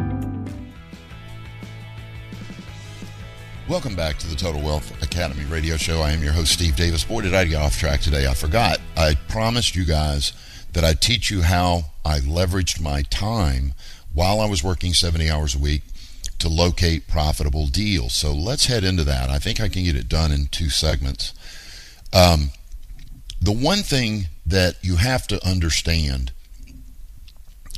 Welcome 3.71 3.95
back 3.95 4.17
to 4.17 4.27
the 4.27 4.35
Total 4.35 4.61
Wealth 4.61 5.01
Academy 5.01 5.45
radio 5.45 5.77
show. 5.77 6.01
I 6.01 6.11
am 6.11 6.21
your 6.21 6.33
host, 6.33 6.51
Steve 6.51 6.75
Davis. 6.75 7.05
Boy, 7.05 7.21
did 7.21 7.33
I 7.33 7.45
get 7.45 7.61
off 7.61 7.79
track 7.79 8.01
today. 8.01 8.27
I 8.27 8.33
forgot. 8.33 8.81
I 8.97 9.15
promised 9.29 9.77
you 9.77 9.85
guys 9.85 10.33
that 10.73 10.83
I'd 10.83 10.99
teach 10.99 11.31
you 11.31 11.43
how 11.43 11.85
I 12.03 12.19
leveraged 12.19 12.81
my 12.81 13.03
time 13.03 13.73
while 14.13 14.41
I 14.41 14.45
was 14.45 14.61
working 14.61 14.93
70 14.93 15.29
hours 15.31 15.55
a 15.55 15.57
week 15.57 15.83
to 16.39 16.49
locate 16.49 17.07
profitable 17.07 17.65
deals. 17.65 18.11
So 18.11 18.33
let's 18.33 18.65
head 18.65 18.83
into 18.83 19.05
that. 19.05 19.29
I 19.29 19.39
think 19.39 19.61
I 19.61 19.69
can 19.69 19.85
get 19.85 19.95
it 19.95 20.09
done 20.09 20.33
in 20.33 20.47
two 20.47 20.69
segments. 20.69 21.33
Um, 22.11 22.49
the 23.41 23.53
one 23.53 23.83
thing 23.83 24.25
that 24.45 24.75
you 24.81 24.97
have 24.97 25.27
to 25.27 25.47
understand 25.47 26.33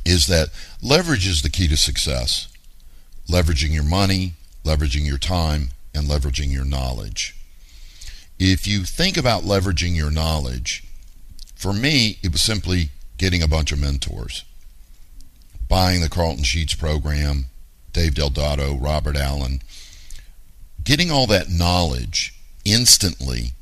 is 0.04 0.26
that 0.26 0.48
leverage 0.82 1.28
is 1.28 1.42
the 1.42 1.50
key 1.50 1.68
to 1.68 1.76
success. 1.76 2.48
Leveraging 3.28 3.72
your 3.72 3.84
money, 3.84 4.32
leveraging 4.64 5.06
your 5.06 5.18
time, 5.18 5.68
and 5.94 6.06
leveraging 6.06 6.52
your 6.52 6.64
knowledge. 6.64 7.36
If 8.38 8.66
you 8.66 8.84
think 8.84 9.16
about 9.16 9.42
leveraging 9.42 9.94
your 9.94 10.10
knowledge, 10.10 10.84
for 11.54 11.72
me, 11.72 12.18
it 12.22 12.32
was 12.32 12.40
simply 12.40 12.90
getting 13.16 13.42
a 13.42 13.48
bunch 13.48 13.72
of 13.72 13.80
mentors, 13.80 14.44
buying 15.68 16.00
the 16.00 16.10
Carlton 16.10 16.44
Sheets 16.44 16.74
program, 16.74 17.46
Dave 17.92 18.14
Del 18.14 18.30
Dotto, 18.30 18.76
Robert 18.80 19.16
Allen, 19.16 19.62
getting 20.82 21.10
all 21.10 21.26
that 21.28 21.48
knowledge 21.48 22.34
instantly 22.64 23.52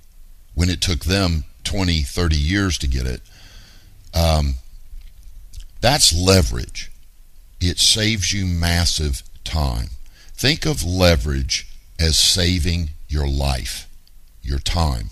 when 0.54 0.68
it 0.68 0.80
took 0.80 1.04
them 1.04 1.44
20, 1.64 2.02
30 2.02 2.36
years 2.36 2.78
to 2.78 2.88
get 2.88 3.06
it. 3.06 3.20
Um, 4.14 4.54
that's 5.80 6.12
leverage. 6.12 6.90
It 7.60 7.78
saves 7.78 8.32
you 8.32 8.46
massive 8.46 9.22
time. 9.44 9.88
Think 10.34 10.66
of 10.66 10.84
leverage 10.84 11.71
as 12.02 12.18
saving 12.18 12.90
your 13.08 13.28
life, 13.28 13.88
your 14.42 14.58
time, 14.58 15.10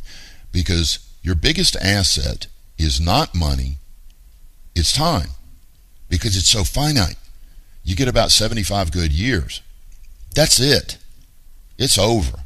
because 0.50 0.98
your 1.22 1.37
biggest 1.37 1.76
asset 1.76 2.48
is 2.76 3.00
not 3.00 3.35
money, 3.35 3.76
it's 4.74 4.92
time, 4.92 5.29
because 6.09 6.37
it's 6.37 6.48
so 6.48 6.64
finite. 6.64 7.16
You 7.85 7.94
get 7.94 8.09
about 8.09 8.33
75 8.33 8.90
good 8.90 9.12
years. 9.12 9.62
That's 10.35 10.59
it. 10.59 10.98
It's 11.79 11.98
over. 11.98 12.38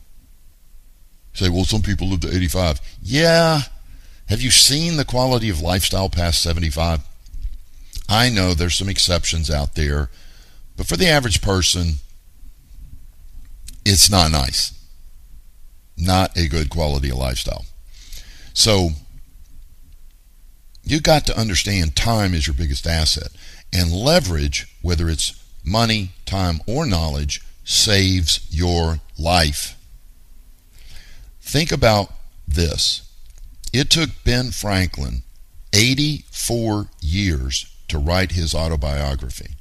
You 1.32 1.46
say, 1.46 1.48
well, 1.48 1.64
some 1.64 1.82
people 1.82 2.08
live 2.08 2.20
to 2.20 2.34
85. 2.34 2.80
Yeah. 3.02 3.62
Have 4.28 4.42
you 4.42 4.50
seen 4.50 4.96
the 4.96 5.04
quality 5.04 5.48
of 5.48 5.60
lifestyle 5.60 6.08
past 6.08 6.42
75? 6.42 7.00
I 8.08 8.28
know 8.28 8.52
there's 8.52 8.76
some 8.76 8.88
exceptions 8.88 9.50
out 9.50 9.74
there, 9.74 10.10
but 10.76 10.86
for 10.86 10.96
the 10.96 11.08
average 11.08 11.40
person, 11.40 11.94
it's 13.84 14.10
not 14.10 14.30
nice. 14.30 14.72
Not 15.96 16.36
a 16.36 16.48
good 16.48 16.70
quality 16.70 17.10
of 17.10 17.18
lifestyle. 17.18 17.66
So 18.52 18.90
you 20.82 21.00
got 21.00 21.26
to 21.26 21.38
understand 21.38 21.96
time 21.96 22.34
is 22.34 22.46
your 22.46 22.54
biggest 22.54 22.86
asset. 22.86 23.28
And 23.72 23.92
leverage, 23.92 24.74
whether 24.82 25.08
it's 25.08 25.42
money, 25.64 26.10
time, 26.26 26.60
or 26.66 26.86
knowledge, 26.86 27.42
saves 27.64 28.46
your 28.50 29.00
life. 29.18 29.76
Think 31.40 31.72
about 31.72 32.12
this. 32.46 33.02
It 33.72 33.90
took 33.90 34.10
Ben 34.24 34.50
Franklin 34.50 35.22
84 35.72 36.88
years 37.00 37.66
to 37.88 37.98
write 37.98 38.32
his 38.32 38.54
autobiography. 38.54 39.54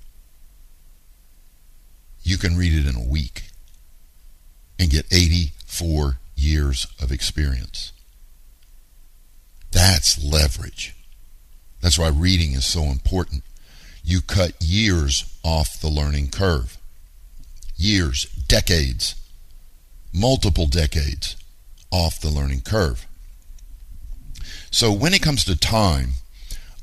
You 2.21 2.37
can 2.37 2.55
read 2.55 2.73
it 2.73 2.87
in 2.87 2.95
a 2.95 3.07
week 3.07 3.43
and 4.83 4.91
get 4.91 5.05
84 5.13 6.17
years 6.35 6.87
of 7.01 7.09
experience. 7.09 7.93
That's 9.71 10.21
leverage. 10.21 10.93
That's 11.81 11.97
why 11.97 12.09
reading 12.09 12.51
is 12.51 12.65
so 12.65 12.83
important. 12.83 13.43
You 14.03 14.19
cut 14.19 14.61
years 14.61 15.23
off 15.41 15.79
the 15.79 15.87
learning 15.87 16.31
curve. 16.31 16.77
Years, 17.77 18.25
decades, 18.49 19.15
multiple 20.13 20.67
decades 20.67 21.37
off 21.89 22.19
the 22.19 22.29
learning 22.29 22.61
curve. 22.61 23.07
So 24.69 24.91
when 24.91 25.13
it 25.13 25.21
comes 25.21 25.45
to 25.45 25.57
time, 25.57 26.09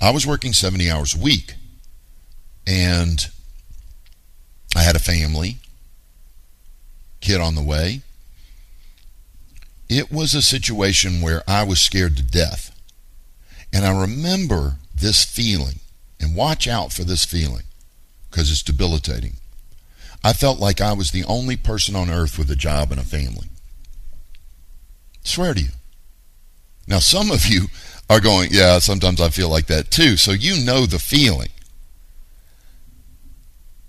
I 0.00 0.10
was 0.10 0.26
working 0.26 0.54
70 0.54 0.90
hours 0.90 1.14
a 1.14 1.18
week 1.18 1.54
and 2.66 3.28
I 4.74 4.84
had 4.84 4.96
a 4.96 5.00
family 5.00 5.58
kid 7.20 7.40
on 7.40 7.54
the 7.54 7.62
way. 7.62 8.02
It 9.88 10.12
was 10.12 10.35
a 10.35 10.42
situation 10.42 11.20
where 11.20 11.42
I 11.48 11.64
was 11.64 11.80
scared 11.80 12.16
to 12.16 12.22
death. 12.22 12.74
And 13.72 13.85
I 13.85 14.00
remember 14.00 14.76
this 14.94 15.24
feeling, 15.24 15.80
and 16.20 16.37
watch 16.37 16.68
out 16.68 16.92
for 16.92 17.04
this 17.04 17.24
feeling 17.24 17.64
because 18.30 18.50
it's 18.50 18.62
debilitating. 18.62 19.35
I 20.22 20.33
felt 20.33 20.61
like 20.61 20.80
I 20.80 20.92
was 20.92 21.11
the 21.11 21.24
only 21.24 21.56
person 21.56 21.96
on 21.96 22.11
earth 22.11 22.38
with 22.38 22.50
a 22.50 22.56
job 22.56 22.90
and 22.92 23.00
a 23.00 23.04
family. 23.04 23.48
I 25.24 25.28
swear 25.28 25.54
to 25.54 25.61
you. 25.61 25.70
Now, 26.87 26.98
some 26.98 27.30
of 27.30 27.46
you 27.46 27.66
are 28.09 28.20
going, 28.20 28.50
yeah, 28.52 28.80
sometimes 28.80 29.20
I 29.20 29.30
feel 29.30 29.48
like 29.48 29.66
that 29.66 29.90
too. 29.90 30.16
So 30.16 30.33
you 30.33 30.64
know 30.64 30.85
the 30.87 30.98
feeling. 30.98 31.50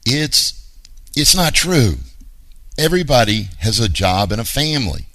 It's 0.05 0.53
It's 1.15 1.35
not 1.35 1.53
true. 1.53 1.95
Everybody 2.77 3.49
has 3.59 3.79
a 3.79 3.89
job 3.89 4.31
and 4.31 4.41
a 4.41 4.45
family. 4.45 5.07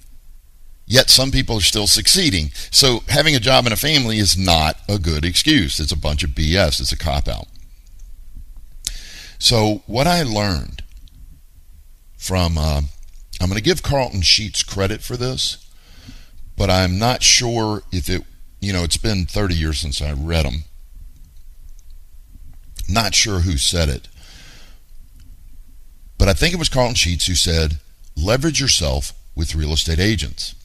Yet 0.85 1.09
some 1.09 1.31
people 1.31 1.57
are 1.57 1.61
still 1.61 1.87
succeeding. 1.87 2.51
So 2.71 3.01
having 3.09 3.35
a 3.35 3.41
job 3.41 3.65
and 3.65 3.73
a 3.73 3.77
family 3.77 4.19
is 4.19 4.37
not 4.37 4.77
a 4.87 4.97
good 4.97 5.25
excuse. 5.25 5.79
It's 5.81 5.91
a 5.91 5.97
bunch 5.97 6.23
of 6.23 6.29
BS. 6.29 6.79
It's 6.79 6.93
a 6.93 6.97
cop 6.97 7.27
out. 7.27 7.47
So 9.37 9.83
what 9.85 10.07
I 10.07 10.23
learned 10.23 10.83
from, 12.17 12.57
uh, 12.57 12.81
I'm 13.41 13.49
going 13.49 13.57
to 13.57 13.63
give 13.63 13.83
Carlton 13.83 14.21
Sheets 14.21 14.63
credit 14.63 15.01
for 15.01 15.17
this, 15.17 15.69
but 16.55 16.69
I'm 16.69 16.97
not 16.97 17.21
sure 17.21 17.83
if 17.91 18.09
it, 18.09 18.23
you 18.61 18.71
know, 18.71 18.83
it's 18.83 18.97
been 18.97 19.25
30 19.25 19.55
years 19.55 19.79
since 19.79 20.01
I 20.01 20.13
read 20.13 20.45
them. 20.45 20.63
Not 22.89 23.13
sure 23.13 23.41
who 23.41 23.57
said 23.57 23.89
it. 23.89 24.07
But 26.17 26.27
I 26.27 26.33
think 26.33 26.53
it 26.53 26.59
was 26.59 26.69
Carlton 26.69 26.95
Sheets 26.95 27.27
who 27.27 27.35
said, 27.35 27.79
leverage 28.15 28.59
yourself 28.59 29.13
with 29.35 29.55
real 29.55 29.73
estate 29.73 29.99
agents. 29.99 30.55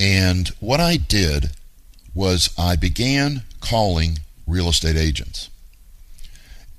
And 0.00 0.48
what 0.60 0.80
I 0.80 0.96
did 0.96 1.50
was 2.14 2.52
I 2.58 2.76
began 2.76 3.42
calling 3.60 4.18
real 4.46 4.68
estate 4.68 4.96
agents 4.96 5.50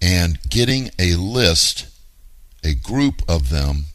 and 0.01 0.37
getting 0.49 0.91
a 0.99 1.15
list, 1.15 1.87
a 2.63 2.75
group 2.75 3.21
of 3.27 3.49
them 3.49 3.85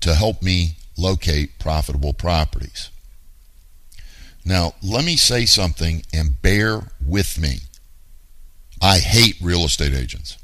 to 0.00 0.14
help 0.14 0.42
me 0.42 0.76
locate 0.96 1.58
profitable 1.58 2.14
properties. 2.14 2.90
Now, 4.44 4.74
let 4.82 5.04
me 5.04 5.16
say 5.16 5.44
something 5.44 6.02
and 6.14 6.40
bear 6.40 6.92
with 7.04 7.38
me. 7.38 7.58
I 8.80 8.98
hate 8.98 9.36
real 9.42 9.64
estate 9.64 9.92
agents. 9.92 10.38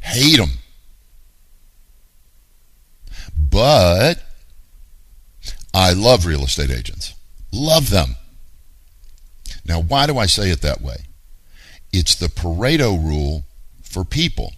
Hate 0.00 0.36
them. 0.38 0.50
But 3.50 4.22
I 5.74 5.92
love 5.92 6.26
real 6.26 6.44
estate 6.44 6.70
agents. 6.70 7.14
Love 7.52 7.90
them. 7.90 8.16
Now, 9.64 9.80
why 9.80 10.06
do 10.06 10.18
I 10.18 10.26
say 10.26 10.50
it 10.50 10.62
that 10.62 10.80
way? 10.80 11.06
It's 11.92 12.14
the 12.14 12.28
Pareto 12.28 12.96
rule 12.96 13.44
for 13.82 14.04
people. 14.04 14.52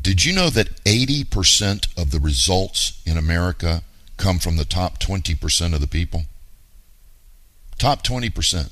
Did 0.00 0.24
you 0.24 0.32
know 0.32 0.50
that 0.50 0.82
80% 0.84 1.96
of 1.96 2.10
the 2.10 2.18
results 2.18 3.00
in 3.06 3.16
America 3.16 3.82
come 4.16 4.38
from 4.38 4.56
the 4.56 4.64
top 4.64 4.98
20% 4.98 5.74
of 5.74 5.80
the 5.80 5.86
people? 5.86 6.24
Top 7.78 8.02
20%. 8.02 8.70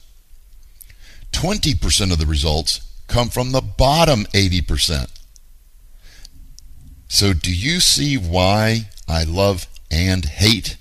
20% 1.32 2.12
of 2.12 2.18
the 2.18 2.26
results 2.26 2.80
come 3.06 3.28
from 3.28 3.52
the 3.52 3.60
bottom 3.60 4.24
80%. 4.32 5.08
So, 7.12 7.32
do 7.32 7.52
you 7.52 7.80
see 7.80 8.16
why 8.16 8.88
I 9.08 9.24
love 9.24 9.66
and 9.90 10.24
hate 10.24 10.76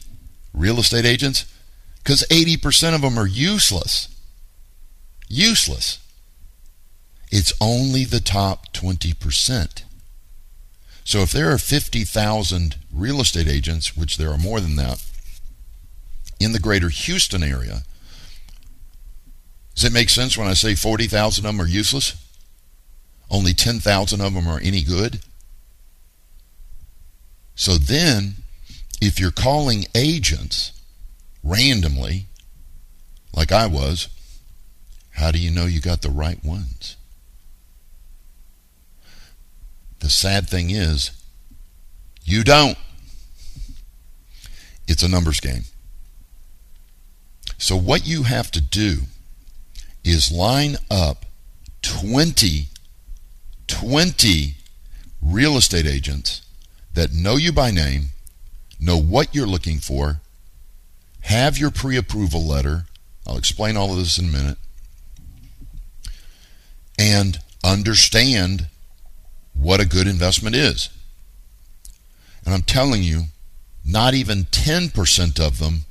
real 0.53 0.77
estate 0.79 1.03
agents? 1.03 1.51
Because 1.97 2.23
80% 2.29 2.93
of 2.93 3.01
them 3.01 3.17
are 3.17 3.25
useless. 3.25 4.15
Useless. 5.27 5.97
It's 7.31 7.51
only 7.59 8.05
the 8.05 8.19
top 8.19 8.71
20%. 8.73 9.81
So, 11.03 11.21
if 11.21 11.31
there 11.31 11.51
are 11.51 11.57
50,000 11.57 12.75
real 12.93 13.21
estate 13.21 13.47
agents, 13.47 13.97
which 13.97 14.17
there 14.17 14.29
are 14.29 14.37
more 14.37 14.59
than 14.59 14.75
that, 14.75 15.03
in 16.39 16.51
the 16.51 16.59
greater 16.59 16.89
Houston 16.89 17.41
area, 17.41 17.81
does 19.73 19.83
it 19.83 19.93
make 19.93 20.09
sense 20.09 20.37
when 20.37 20.47
I 20.47 20.53
say 20.53 20.75
40,000 20.75 21.43
of 21.43 21.49
them 21.51 21.59
are 21.59 21.67
useless? 21.67 22.15
Only 23.31 23.55
10,000 23.55 24.21
of 24.21 24.33
them 24.35 24.47
are 24.47 24.59
any 24.59 24.83
good? 24.83 25.21
So 27.59 27.73
then, 27.73 28.35
if 29.01 29.19
you're 29.19 29.31
calling 29.31 29.83
agents 29.93 30.71
randomly, 31.43 32.27
like 33.35 33.51
I 33.51 33.67
was, 33.67 34.07
how 35.15 35.31
do 35.31 35.39
you 35.39 35.51
know 35.51 35.65
you 35.65 35.81
got 35.81 36.01
the 36.01 36.09
right 36.09 36.41
ones? 36.41 36.95
The 39.99 40.09
sad 40.09 40.47
thing 40.47 40.69
is, 40.69 41.11
you 42.23 42.45
don't. 42.45 42.77
It's 44.87 45.03
a 45.03 45.09
numbers 45.09 45.41
game. 45.41 45.63
So, 47.57 47.75
what 47.75 48.07
you 48.07 48.23
have 48.23 48.51
to 48.51 48.61
do 48.61 48.99
is 50.05 50.31
line 50.31 50.77
up 50.89 51.25
20, 51.81 52.67
20 53.67 54.53
real 55.21 55.57
estate 55.57 55.85
agents 55.85 56.43
that 56.99 57.13
know 57.13 57.37
you 57.37 57.53
by 57.53 57.71
name, 57.71 58.07
know 58.77 58.97
what 58.97 59.33
you're 59.33 59.47
looking 59.47 59.79
for, 59.79 60.19
have 61.21 61.57
your 61.57 61.71
pre 61.71 61.95
approval 61.95 62.45
letter. 62.45 62.87
I'll 63.25 63.37
explain 63.37 63.77
all 63.77 63.93
of 63.93 63.97
this 63.97 64.19
in 64.19 64.25
a 64.25 64.27
minute. 64.27 64.57
And 66.97 67.39
understand 67.63 68.67
what 69.53 69.79
a 69.79 69.87
good 69.87 70.07
investment 70.07 70.57
is. 70.57 70.89
And 72.43 72.53
I'm 72.53 72.63
telling 72.63 73.01
you, 73.01 73.27
not 73.85 74.13
even 74.13 74.43
10% 74.43 75.39
of 75.39 75.59
them 75.59 75.85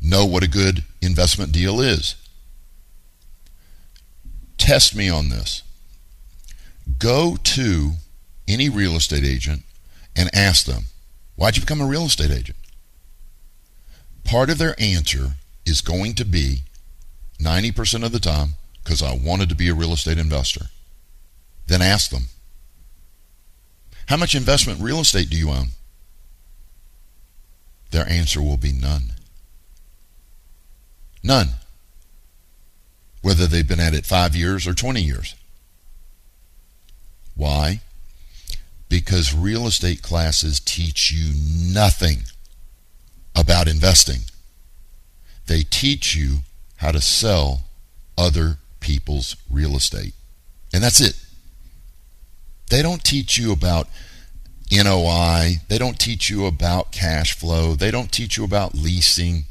know 0.00 0.24
what 0.24 0.44
a 0.44 0.48
good 0.48 0.84
investment 1.02 1.50
deal 1.50 1.80
is. 1.80 2.14
Test 4.58 4.94
me 4.94 5.08
on 5.10 5.28
this. 5.28 5.64
Go 7.00 7.36
to 7.42 7.94
any 8.46 8.68
real 8.68 8.94
estate 8.94 9.24
agent 9.24 9.64
and 10.16 10.30
ask 10.34 10.66
them, 10.66 10.84
Why'd 11.36 11.56
you 11.56 11.62
become 11.62 11.80
a 11.80 11.86
real 11.86 12.04
estate 12.04 12.30
agent? 12.30 12.58
Part 14.24 14.50
of 14.50 14.58
their 14.58 14.78
answer 14.78 15.32
is 15.64 15.80
going 15.80 16.14
to 16.14 16.24
be 16.24 16.64
90% 17.40 18.04
of 18.04 18.12
the 18.12 18.20
time, 18.20 18.50
because 18.82 19.02
I 19.02 19.14
wanted 19.14 19.48
to 19.48 19.54
be 19.54 19.68
a 19.68 19.74
real 19.74 19.92
estate 19.92 20.18
investor. 20.18 20.66
Then 21.66 21.80
ask 21.82 22.10
them, 22.10 22.24
How 24.06 24.16
much 24.16 24.34
investment 24.34 24.82
real 24.82 25.00
estate 25.00 25.30
do 25.30 25.36
you 25.36 25.50
own? 25.50 25.68
Their 27.90 28.08
answer 28.08 28.42
will 28.42 28.56
be 28.56 28.72
none. 28.72 29.12
None. 31.22 31.48
Whether 33.22 33.46
they've 33.46 33.66
been 33.66 33.80
at 33.80 33.94
it 33.94 34.06
five 34.06 34.34
years 34.34 34.66
or 34.66 34.74
20 34.74 35.02
years. 35.02 35.34
Why? 37.34 37.80
Because 38.90 39.32
real 39.32 39.66
estate 39.66 40.02
classes 40.02 40.60
teach 40.60 41.10
you 41.12 41.32
nothing 41.72 42.24
about 43.34 43.68
investing. 43.68 44.22
They 45.46 45.62
teach 45.62 46.14
you 46.14 46.38
how 46.76 46.90
to 46.90 47.00
sell 47.00 47.62
other 48.18 48.58
people's 48.80 49.36
real 49.48 49.76
estate. 49.76 50.12
And 50.74 50.82
that's 50.82 51.00
it. 51.00 51.14
They 52.68 52.82
don't 52.82 53.02
teach 53.02 53.38
you 53.38 53.52
about 53.52 53.88
NOI. 54.72 55.54
They 55.68 55.78
don't 55.78 55.98
teach 55.98 56.28
you 56.28 56.46
about 56.46 56.92
cash 56.92 57.36
flow. 57.36 57.76
They 57.76 57.92
don't 57.92 58.10
teach 58.10 58.36
you 58.36 58.44
about 58.44 58.74
leasing 58.74 59.44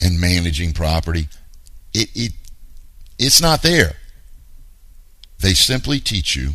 and 0.00 0.20
managing 0.20 0.72
property. 0.72 1.28
It, 1.92 2.08
it, 2.14 2.32
it's 3.18 3.42
not 3.42 3.62
there. 3.62 3.96
They 5.40 5.54
simply 5.54 5.98
teach 5.98 6.36
you 6.36 6.52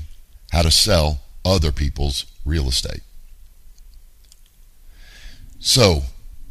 how 0.51 0.61
to 0.61 0.71
sell 0.71 1.22
other 1.45 1.71
people's 1.71 2.25
real 2.45 2.67
estate. 2.67 3.01
So, 5.59 6.03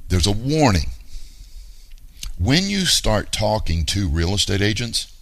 there's 0.08 0.26
a 0.26 0.32
warning. 0.32 0.90
When 2.38 2.64
you 2.64 2.86
start 2.86 3.30
talking 3.30 3.84
to 3.86 4.08
real 4.08 4.34
estate 4.34 4.62
agents, 4.62 5.12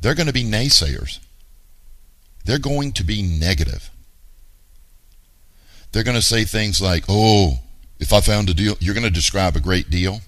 they're 0.00 0.14
going 0.14 0.26
to 0.26 0.32
be 0.32 0.44
naysayers. 0.44 1.18
They're 2.44 2.58
going 2.58 2.92
to 2.92 3.04
be 3.04 3.22
negative. 3.22 3.90
They're 5.92 6.04
going 6.04 6.16
to 6.16 6.22
say 6.22 6.44
things 6.44 6.80
like, 6.80 7.04
oh, 7.08 7.60
if 7.98 8.12
I 8.12 8.20
found 8.20 8.48
a 8.48 8.54
deal, 8.54 8.76
you're 8.80 8.94
going 8.94 9.04
to 9.04 9.10
describe 9.10 9.56
a 9.56 9.60
great 9.60 9.90
deal. 9.90 10.20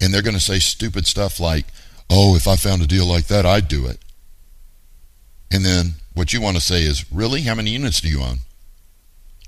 And 0.00 0.12
they're 0.12 0.22
going 0.22 0.36
to 0.36 0.40
say 0.40 0.58
stupid 0.58 1.06
stuff 1.06 1.40
like, 1.40 1.66
oh, 2.10 2.36
if 2.36 2.46
I 2.46 2.56
found 2.56 2.82
a 2.82 2.86
deal 2.86 3.06
like 3.06 3.26
that, 3.28 3.46
I'd 3.46 3.68
do 3.68 3.86
it. 3.86 3.98
And 5.50 5.64
then 5.64 5.94
what 6.14 6.32
you 6.32 6.40
want 6.40 6.56
to 6.56 6.62
say 6.62 6.82
is, 6.82 7.12
really? 7.12 7.42
How 7.42 7.54
many 7.54 7.70
units 7.70 8.00
do 8.00 8.08
you 8.08 8.22
own? 8.22 8.38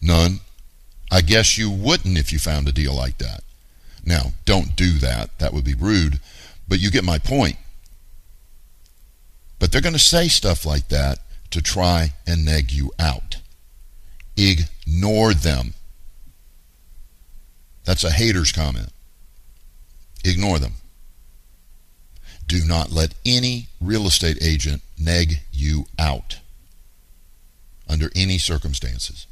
None. 0.02 0.40
I 1.10 1.20
guess 1.20 1.56
you 1.56 1.70
wouldn't 1.70 2.18
if 2.18 2.32
you 2.32 2.38
found 2.38 2.68
a 2.68 2.72
deal 2.72 2.94
like 2.94 3.18
that. 3.18 3.42
Now, 4.04 4.32
don't 4.44 4.74
do 4.76 4.98
that. 4.98 5.38
That 5.38 5.52
would 5.52 5.64
be 5.64 5.74
rude. 5.74 6.18
But 6.68 6.80
you 6.80 6.90
get 6.90 7.04
my 7.04 7.18
point. 7.18 7.56
But 9.58 9.70
they're 9.70 9.80
going 9.80 9.92
to 9.92 9.98
say 9.98 10.26
stuff 10.28 10.66
like 10.66 10.88
that 10.88 11.20
to 11.50 11.62
try 11.62 12.12
and 12.26 12.44
neg 12.44 12.72
you 12.72 12.90
out. 12.98 13.36
Ignore 14.36 15.34
them. 15.34 15.74
That's 17.84 18.04
a 18.04 18.10
hater's 18.10 18.50
comment. 18.50 18.90
Ignore 20.24 20.58
them. 20.58 20.74
Do 22.48 22.64
not 22.64 22.90
let 22.90 23.14
any 23.24 23.68
real 23.80 24.06
estate 24.06 24.38
agent 24.42 24.82
neg 24.98 25.40
you 25.52 25.86
out 25.98 26.40
under 27.88 28.10
any 28.14 28.38
circumstances. 28.38 29.26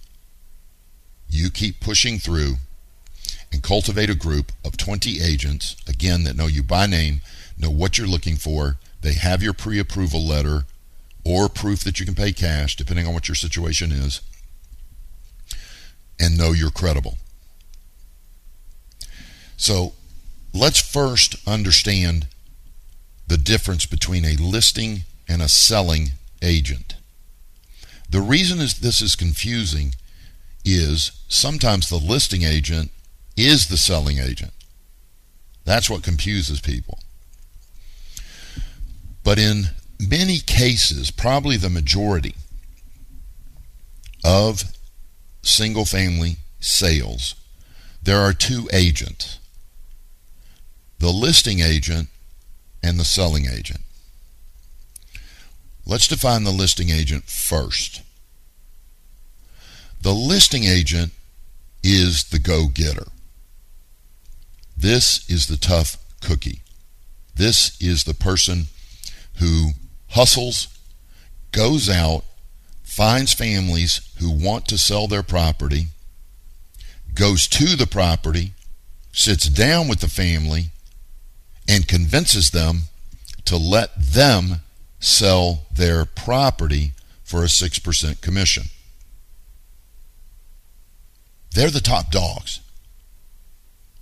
you 1.28 1.50
keep 1.50 1.80
pushing 1.80 2.18
through 2.18 2.54
and 3.52 3.62
cultivate 3.62 4.10
a 4.10 4.14
group 4.14 4.52
of 4.64 4.76
20 4.76 5.20
agents, 5.20 5.76
again, 5.88 6.24
that 6.24 6.36
know 6.36 6.46
you 6.46 6.62
by 6.62 6.86
name, 6.86 7.20
know 7.58 7.70
what 7.70 7.98
you're 7.98 8.06
looking 8.06 8.36
for. 8.36 8.76
They 9.00 9.14
have 9.14 9.42
your 9.42 9.52
pre 9.52 9.78
approval 9.78 10.24
letter 10.24 10.64
or 11.24 11.48
proof 11.48 11.82
that 11.84 11.98
you 11.98 12.06
can 12.06 12.14
pay 12.14 12.32
cash, 12.32 12.76
depending 12.76 13.06
on 13.06 13.14
what 13.14 13.28
your 13.28 13.34
situation 13.34 13.90
is, 13.90 14.20
and 16.20 16.36
know 16.36 16.52
you're 16.52 16.70
credible. 16.70 17.16
So 19.56 19.94
let's 20.52 20.80
first 20.80 21.36
understand 21.46 22.26
the 23.26 23.38
difference 23.38 23.86
between 23.86 24.24
a 24.24 24.36
listing 24.36 25.04
and 25.28 25.40
a 25.40 25.48
selling 25.48 26.10
agent. 26.42 26.96
The 28.10 28.20
reason 28.20 28.60
is 28.60 28.78
this 28.78 29.00
is 29.00 29.16
confusing 29.16 29.94
is 30.64 31.12
sometimes 31.28 31.88
the 31.88 31.96
listing 31.96 32.42
agent 32.42 32.90
is 33.36 33.68
the 33.68 33.76
selling 33.76 34.18
agent. 34.18 34.52
That's 35.64 35.90
what 35.90 36.02
confuses 36.02 36.60
people. 36.60 36.98
But 39.22 39.38
in 39.38 39.70
many 39.98 40.38
cases, 40.38 41.10
probably 41.10 41.56
the 41.56 41.70
majority 41.70 42.34
of 44.22 44.64
single 45.42 45.84
family 45.84 46.36
sales, 46.60 47.34
there 48.02 48.20
are 48.20 48.32
two 48.32 48.68
agents 48.72 49.38
the 51.00 51.10
listing 51.10 51.60
agent 51.60 52.08
and 52.82 52.98
the 52.98 53.04
selling 53.04 53.46
agent. 53.46 53.83
Let's 55.86 56.08
define 56.08 56.44
the 56.44 56.50
listing 56.50 56.90
agent 56.90 57.24
first. 57.24 58.02
The 60.00 60.12
listing 60.12 60.64
agent 60.64 61.12
is 61.82 62.24
the 62.24 62.38
go 62.38 62.68
getter. 62.68 63.06
This 64.76 65.28
is 65.30 65.46
the 65.46 65.56
tough 65.56 65.98
cookie. 66.20 66.62
This 67.34 67.80
is 67.80 68.04
the 68.04 68.14
person 68.14 68.66
who 69.38 69.70
hustles, 70.10 70.68
goes 71.52 71.90
out, 71.90 72.24
finds 72.82 73.34
families 73.34 74.08
who 74.20 74.30
want 74.30 74.66
to 74.68 74.78
sell 74.78 75.06
their 75.06 75.22
property, 75.22 75.86
goes 77.14 77.46
to 77.48 77.76
the 77.76 77.86
property, 77.86 78.52
sits 79.12 79.48
down 79.48 79.88
with 79.88 80.00
the 80.00 80.08
family, 80.08 80.66
and 81.68 81.88
convinces 81.88 82.50
them 82.50 82.82
to 83.44 83.56
let 83.56 83.90
them 83.96 84.60
sell 85.04 85.66
their 85.70 86.06
property 86.06 86.92
for 87.22 87.42
a 87.42 87.46
6% 87.46 88.20
commission. 88.22 88.64
They're 91.54 91.70
the 91.70 91.80
top 91.80 92.10
dogs. 92.10 92.60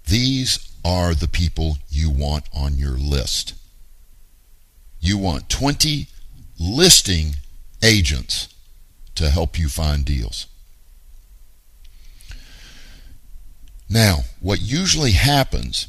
These 0.07 0.71
are 0.85 1.13
the 1.13 1.27
people 1.27 1.79
you 1.91 2.09
want 2.09 2.45
on 2.55 2.79
your 2.79 2.93
list. 2.93 3.55
You 5.01 5.19
want 5.19 5.49
20 5.49 6.07
listing 6.61 7.35
agents 7.83 8.49
to 9.17 9.29
help 9.29 9.59
you 9.59 9.69
find 9.69 10.05
deals. 10.05 10.47
Now, 13.89 14.21
what 14.39 14.61
usually 14.63 15.13
happens 15.13 15.89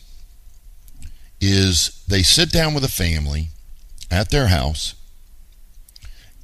is 1.39 2.03
they 2.07 2.23
sit 2.23 2.51
down 2.51 2.73
with 2.73 2.83
a 2.83 2.89
family 2.89 3.49
at 4.09 4.31
their 4.31 4.47
house 4.47 4.95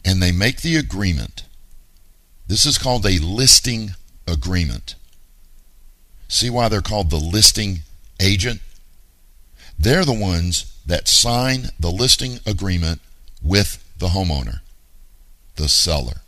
and 0.03 0.21
they 0.21 0.31
make 0.31 0.61
the 0.61 0.75
agreement. 0.75 1.43
This 2.47 2.65
is 2.65 2.77
called 2.77 3.05
a 3.05 3.19
listing 3.19 3.91
agreement. 4.27 4.95
See 6.27 6.49
why 6.49 6.69
they're 6.69 6.81
called 6.81 7.09
the 7.09 7.17
listing 7.17 7.79
agent? 8.19 8.61
They're 9.77 10.05
the 10.05 10.13
ones 10.13 10.75
that 10.85 11.07
sign 11.07 11.69
the 11.79 11.91
listing 11.91 12.39
agreement 12.45 13.01
with 13.41 13.83
the 13.97 14.07
homeowner, 14.07 14.61
the 15.55 15.69
seller. 15.69 16.21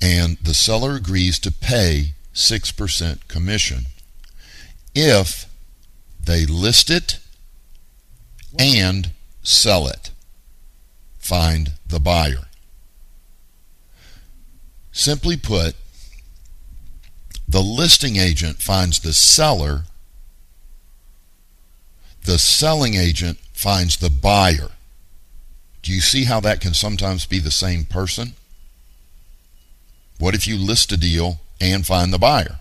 And 0.00 0.38
the 0.38 0.54
seller 0.54 0.96
agrees 0.96 1.38
to 1.40 1.52
pay 1.52 2.14
6% 2.34 3.28
commission 3.28 3.86
if 4.94 5.46
they 6.24 6.46
list 6.46 6.90
it 6.90 7.18
and 8.58 9.10
sell 9.42 9.86
it. 9.86 10.11
Find 11.22 11.72
the 11.86 12.00
buyer. 12.00 12.48
Simply 14.90 15.38
put, 15.38 15.74
the 17.48 17.62
listing 17.62 18.16
agent 18.16 18.60
finds 18.60 19.00
the 19.00 19.12
seller, 19.12 19.84
the 22.24 22.38
selling 22.38 22.94
agent 22.94 23.38
finds 23.54 23.96
the 23.96 24.10
buyer. 24.10 24.72
Do 25.82 25.92
you 25.92 26.00
see 26.00 26.24
how 26.24 26.40
that 26.40 26.60
can 26.60 26.74
sometimes 26.74 27.24
be 27.24 27.38
the 27.38 27.50
same 27.50 27.84
person? 27.84 28.34
What 30.18 30.34
if 30.34 30.46
you 30.46 30.58
list 30.58 30.92
a 30.92 30.96
deal 30.96 31.40
and 31.60 31.86
find 31.86 32.12
the 32.12 32.18
buyer? 32.18 32.60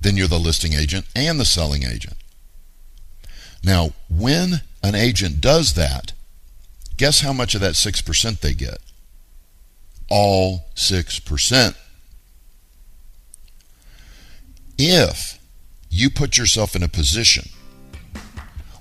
Then 0.00 0.16
you're 0.16 0.28
the 0.28 0.38
listing 0.38 0.74
agent 0.74 1.06
and 1.14 1.40
the 1.40 1.44
selling 1.44 1.84
agent. 1.84 2.16
Now, 3.62 3.92
when 4.08 4.62
an 4.82 4.94
agent 4.94 5.40
does 5.40 5.74
that, 5.74 6.12
guess 6.98 7.20
how 7.20 7.32
much 7.32 7.54
of 7.54 7.62
that 7.62 7.74
6% 7.74 8.40
they 8.40 8.52
get? 8.52 8.78
All 10.10 10.66
6%. 10.74 11.76
If 14.76 15.38
you 15.88 16.10
put 16.10 16.36
yourself 16.36 16.76
in 16.76 16.82
a 16.82 16.88
position 16.88 17.48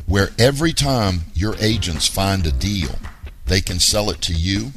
where 0.05 0.29
every 0.37 0.73
time 0.73 1.21
your 1.33 1.55
agents 1.59 2.07
find 2.07 2.45
a 2.45 2.51
deal, 2.51 2.95
they 3.45 3.61
can 3.61 3.79
sell 3.79 4.09
it 4.09 4.21
to 4.23 4.33
you, 4.33 4.71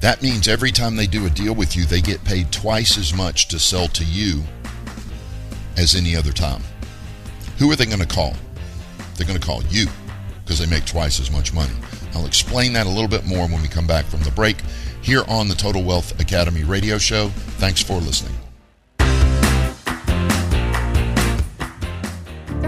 that 0.00 0.22
means 0.22 0.48
every 0.48 0.72
time 0.72 0.96
they 0.96 1.06
do 1.06 1.26
a 1.26 1.30
deal 1.30 1.54
with 1.54 1.76
you, 1.76 1.84
they 1.84 2.00
get 2.00 2.24
paid 2.24 2.50
twice 2.50 2.96
as 2.98 3.14
much 3.14 3.48
to 3.48 3.58
sell 3.58 3.86
to 3.88 4.04
you 4.04 4.42
as 5.76 5.94
any 5.94 6.16
other 6.16 6.32
time. 6.32 6.62
Who 7.58 7.70
are 7.70 7.76
they 7.76 7.86
going 7.86 8.00
to 8.00 8.06
call? 8.06 8.34
They're 9.14 9.26
going 9.26 9.38
to 9.38 9.46
call 9.46 9.62
you 9.64 9.86
because 10.50 10.58
they 10.58 10.66
make 10.66 10.84
twice 10.84 11.20
as 11.20 11.30
much 11.30 11.54
money. 11.54 11.72
I'll 12.12 12.26
explain 12.26 12.72
that 12.72 12.84
a 12.84 12.90
little 12.90 13.06
bit 13.06 13.24
more 13.24 13.46
when 13.46 13.62
we 13.62 13.68
come 13.68 13.86
back 13.86 14.04
from 14.06 14.20
the 14.24 14.32
break 14.32 14.56
here 15.00 15.22
on 15.28 15.46
the 15.46 15.54
Total 15.54 15.80
Wealth 15.80 16.18
Academy 16.18 16.64
radio 16.64 16.98
show. 16.98 17.28
Thanks 17.60 17.80
for 17.80 17.98
listening. 17.98 18.34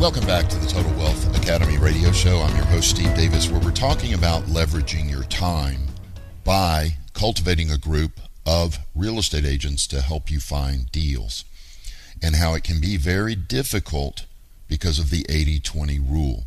Welcome 0.00 0.24
back 0.24 0.48
to 0.48 0.56
the 0.56 0.66
Total 0.66 0.90
Wealth 0.94 1.36
Academy 1.36 1.76
radio 1.76 2.10
show. 2.10 2.38
I'm 2.40 2.56
your 2.56 2.64
host, 2.64 2.88
Steve 2.88 3.14
Davis, 3.14 3.50
where 3.50 3.60
we're 3.60 3.70
talking 3.70 4.14
about 4.14 4.44
leveraging 4.44 5.10
your 5.10 5.24
time 5.24 5.88
by 6.42 6.94
cultivating 7.12 7.70
a 7.70 7.76
group 7.76 8.12
of 8.46 8.78
real 8.94 9.18
estate 9.18 9.44
agents 9.44 9.86
to 9.88 10.00
help 10.00 10.30
you 10.30 10.40
find 10.40 10.90
deals 10.90 11.44
and 12.22 12.36
how 12.36 12.54
it 12.54 12.64
can 12.64 12.80
be 12.80 12.96
very 12.96 13.34
difficult 13.34 14.24
because 14.68 14.98
of 14.98 15.10
the 15.10 15.26
80 15.28 15.60
20 15.60 15.98
rule. 15.98 16.44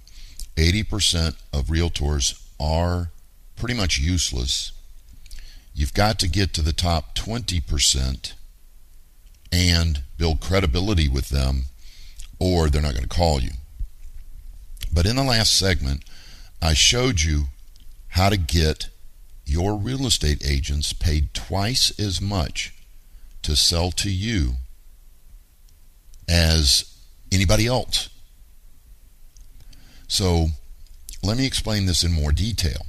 80% 0.56 1.36
of 1.54 1.68
realtors 1.68 2.43
are 2.60 3.12
pretty 3.56 3.76
much 3.76 3.99
useless. 3.99 4.72
You've 5.76 5.93
got 5.93 6.18
to 6.18 6.28
get 6.28 6.56
to 6.56 6.64
the 6.64 6.74
top 6.74 7.14
20% 7.14 8.34
and 9.51 10.01
build 10.18 10.41
credibility 10.41 11.08
with 11.08 11.30
them 11.30 11.66
or 12.44 12.70
they're 12.70 12.82
not 12.82 12.91
going 12.91 13.08
to 13.08 13.10
call 13.10 13.39
you. 13.39 13.52
But 14.91 15.06
in 15.06 15.16
the 15.16 15.24
last 15.24 15.58
segment, 15.58 16.04
I 16.62 16.74
showed 16.74 17.22
you 17.22 17.46
how 18.10 18.28
to 18.28 18.38
get 18.38 18.89
your 19.46 19.78
real 19.78 20.06
estate 20.06 20.46
agents 20.46 20.91
paid 20.91 21.34
twice 21.34 21.98
as 21.98 22.20
much 22.20 22.74
to 23.44 23.56
sell 23.56 23.91
to 23.91 24.12
you 24.12 24.56
as 26.28 26.98
anybody 27.32 27.66
else. 27.66 28.10
So 30.10 30.48
let 31.24 31.38
me 31.38 31.46
explain 31.46 31.86
this 31.86 32.04
in 32.04 32.12
more 32.12 32.34
detail. 32.34 32.86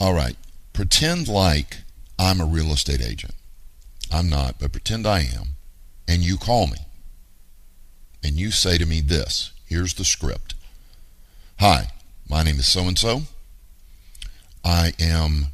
All 0.00 0.12
right, 0.12 0.36
pretend 0.72 1.28
like 1.28 1.78
I'm 2.18 2.40
a 2.40 2.44
real 2.44 2.72
estate 2.72 3.00
agent. 3.00 3.34
I'm 4.10 4.28
not, 4.28 4.58
but 4.58 4.72
pretend 4.72 5.06
I 5.06 5.20
am. 5.20 5.50
And 6.08 6.22
you 6.22 6.36
call 6.36 6.66
me. 6.66 6.78
And 8.24 8.36
you 8.36 8.50
say 8.50 8.78
to 8.78 8.86
me 8.86 9.02
this 9.02 9.52
here's 9.66 9.94
the 9.94 10.04
script 10.04 10.54
Hi, 11.60 11.90
my 12.28 12.42
name 12.42 12.58
is 12.58 12.66
so 12.66 12.82
and 12.84 12.98
so. 12.98 13.22
I 14.64 14.94
am 14.98 15.48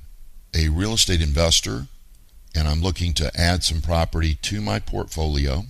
a 0.54 0.68
real 0.68 0.94
estate 0.94 1.20
investor 1.20 1.88
and 2.54 2.68
I'm 2.68 2.80
looking 2.80 3.12
to 3.14 3.30
add 3.38 3.64
some 3.64 3.80
property 3.80 4.34
to 4.42 4.60
my 4.60 4.78
portfolio. 4.78 5.64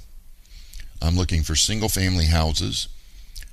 I'm 1.00 1.16
looking 1.16 1.42
for 1.42 1.56
single 1.56 1.88
family 1.88 2.26
houses, 2.26 2.88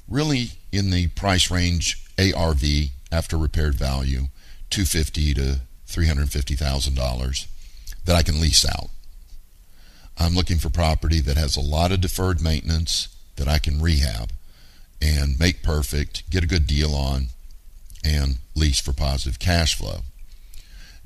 really 0.10 0.52
in 0.74 0.90
the 0.90 1.08
price 1.08 1.50
range 1.50 2.06
ARV 2.20 2.64
after 3.12 3.38
repaired 3.38 3.76
value, 3.76 4.28
250 4.70 5.34
to 5.36 5.62
$350,000 5.88 7.48
that 8.04 8.16
I 8.16 8.24
can 8.24 8.42
lease 8.42 8.66
out. 8.66 8.90
I'm 10.18 10.36
looking 10.36 10.58
for 10.58 10.70
property 10.70 11.22
that 11.22 11.38
has 11.38 11.56
a 11.56 11.62
lot 11.62 11.94
of 11.94 12.02
deferred 12.02 12.42
maintenance 12.42 13.08
that 13.38 13.48
I 13.48 13.60
can 13.60 13.82
rehab 13.82 14.32
and 15.02 15.40
make 15.40 15.64
perfect, 15.64 16.30
get 16.30 16.44
a 16.44 16.48
good 16.48 16.68
deal 16.68 16.94
on, 16.94 17.28
and 18.04 18.38
lease 18.56 18.80
for 18.80 18.94
positive 18.94 19.40
cash 19.40 19.76
flow. 19.76 20.02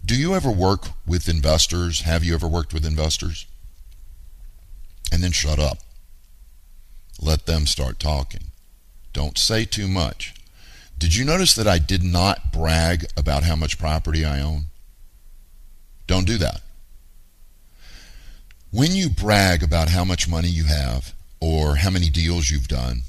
Do 0.03 0.15
you 0.15 0.34
ever 0.34 0.49
work 0.49 0.88
with 1.05 1.29
investors? 1.29 2.01
Have 2.01 2.23
you 2.23 2.34
ever 2.34 2.47
worked 2.47 2.73
with 2.73 2.86
investors? 2.86 3.45
And 5.11 5.23
then 5.23 5.32
shut 5.32 5.59
up. 5.59 5.79
Let 7.21 7.45
them 7.45 7.67
start 7.67 7.99
talking. 7.99 8.45
Don't 9.13 9.38
say 9.38 9.65
too 9.65 9.88
much. 9.88 10.34
Did 10.97 11.15
you 11.15 11.25
notice 11.25 11.53
that 11.55 11.67
I 11.67 11.79
did 11.79 12.03
not 12.03 12.51
brag 12.51 13.05
about 13.17 13.43
how 13.43 13.55
much 13.55 13.77
property 13.77 14.23
I 14.23 14.39
own? 14.39 14.65
Don't 16.07 16.27
do 16.27 16.38
that. 16.38 16.61
When 18.71 18.95
you 18.95 19.09
brag 19.09 19.63
about 19.63 19.89
how 19.89 20.05
much 20.05 20.29
money 20.29 20.47
you 20.47 20.63
have 20.63 21.13
or 21.42 21.78
how 21.78 21.89
many 21.89 22.10
deals 22.10 22.50
you've 22.50 22.68
done, 22.68 23.02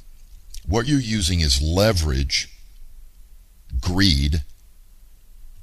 what 0.66 0.88
you're 0.88 0.98
using 0.98 1.40
is 1.40 1.62
leverage, 1.62 2.48
greed, 3.80 4.42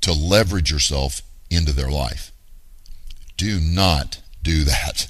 to 0.02 0.14
leverage 0.14 0.72
yourself 0.72 1.22
into 1.50 1.74
their 1.74 1.90
life. 1.90 2.32
Do 3.36 3.60
not 3.60 4.22
do 4.44 4.64
that. 4.64 5.08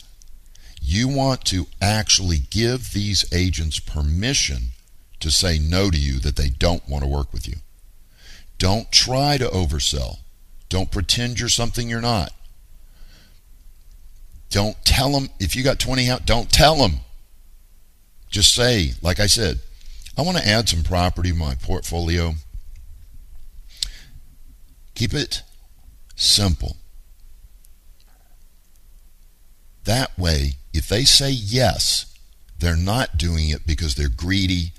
You 0.81 1.07
want 1.07 1.45
to 1.45 1.67
actually 1.81 2.37
give 2.37 2.93
these 2.93 3.25
agents 3.33 3.79
permission 3.79 4.69
to 5.19 5.29
say 5.29 5.59
no 5.59 5.91
to 5.91 5.97
you 5.97 6.19
that 6.19 6.37
they 6.37 6.49
don't 6.49 6.87
want 6.87 7.03
to 7.03 7.09
work 7.09 7.33
with 7.33 7.47
you. 7.47 7.57
Don't 8.57 8.91
try 8.91 9.37
to 9.37 9.47
oversell. 9.47 10.19
Don't 10.69 10.91
pretend 10.91 11.39
you're 11.39 11.49
something 11.49 11.89
you're 11.89 12.01
not. 12.01 12.31
Don't 14.49 14.83
tell 14.85 15.11
them 15.11 15.29
if 15.39 15.55
you 15.55 15.63
got 15.63 15.79
20 15.79 16.09
out, 16.09 16.25
don't 16.25 16.51
tell 16.51 16.75
them. 16.75 17.01
Just 18.29 18.53
say, 18.53 18.93
like 19.01 19.19
I 19.19 19.27
said, 19.27 19.59
I 20.17 20.21
want 20.21 20.37
to 20.37 20.47
add 20.47 20.69
some 20.69 20.83
property 20.83 21.29
to 21.29 21.35
my 21.35 21.55
portfolio. 21.55 22.33
Keep 24.95 25.13
it 25.13 25.43
simple. 26.15 26.77
That 29.85 30.17
way, 30.19 30.53
if 30.73 30.87
they 30.87 31.03
say 31.03 31.31
yes, 31.31 32.13
they're 32.59 32.75
not 32.75 33.17
doing 33.17 33.49
it 33.49 33.65
because 33.65 33.95
they're 33.95 34.09
greedy 34.09 34.73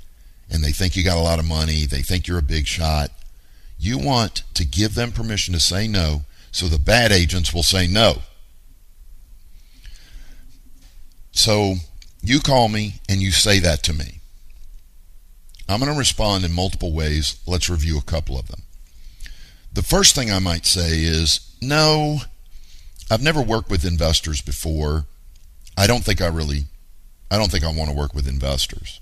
and 0.51 0.63
they 0.63 0.73
think 0.73 0.95
you 0.95 1.03
got 1.03 1.17
a 1.17 1.21
lot 1.21 1.39
of 1.39 1.49
money, 1.49 1.87
they 1.87 2.03
think 2.03 2.27
you're 2.27 2.39
a 2.39 2.43
big 2.43 2.67
shot. 2.67 3.11
You 3.79 3.99
want 3.99 4.43
to 4.55 4.65
give 4.65 4.95
them 4.95 5.11
permission 5.11 5.55
to 5.55 5.61
say 5.61 5.89
no 5.89 6.23
so 6.53 6.67
the 6.67 6.79
bad 6.79 7.13
agents 7.13 7.55
will 7.55 7.63
say 7.63 7.87
no. 7.87 8.23
So 11.33 11.77
you 12.23 12.41
call 12.41 12.69
me 12.69 13.01
and 13.09 13.21
you 13.21 13.33
say 13.33 13.59
that 13.61 13.83
to 13.85 13.93
me. 13.93 14.21
I'm 15.69 15.81
going 15.81 15.93
to 15.93 15.99
respond 15.99 16.45
in 16.45 16.53
multiple 16.53 16.93
ways. 16.93 17.41
Let's 17.47 17.71
review 17.71 17.97
a 17.99 18.03
couple 18.03 18.39
of 18.39 18.49
them. 18.49 18.63
The 19.73 19.83
first 19.83 20.15
thing 20.15 20.31
I 20.31 20.41
might 20.41 20.67
say 20.67 21.05
is 21.05 21.55
no, 21.63 22.19
I've 23.11 23.23
never 23.23 23.41
worked 23.41 23.71
with 23.71 23.85
investors 23.85 24.43
before. 24.43 25.07
I 25.77 25.87
don't 25.87 26.05
think 26.05 26.21
I 26.21 26.27
really, 26.27 26.65
I 27.31 27.39
don't 27.39 27.51
think 27.51 27.65
I 27.65 27.73
want 27.73 27.89
to 27.89 27.97
work 27.97 28.15
with 28.15 28.29
investors. 28.29 29.01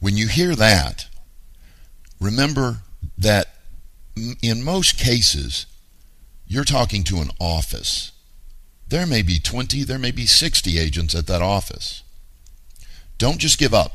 When 0.00 0.16
you 0.16 0.28
hear 0.28 0.54
that, 0.56 1.08
remember 2.18 2.78
that 3.18 3.48
in 4.42 4.62
most 4.62 4.98
cases, 4.98 5.66
you're 6.46 6.64
talking 6.64 7.04
to 7.04 7.18
an 7.20 7.30
office. 7.38 8.12
There 8.90 9.06
may 9.06 9.22
be 9.22 9.38
20, 9.38 9.84
there 9.84 10.00
may 10.00 10.10
be 10.10 10.26
60 10.26 10.76
agents 10.76 11.14
at 11.14 11.28
that 11.28 11.42
office. 11.42 12.02
Don't 13.18 13.38
just 13.38 13.58
give 13.58 13.72
up. 13.72 13.92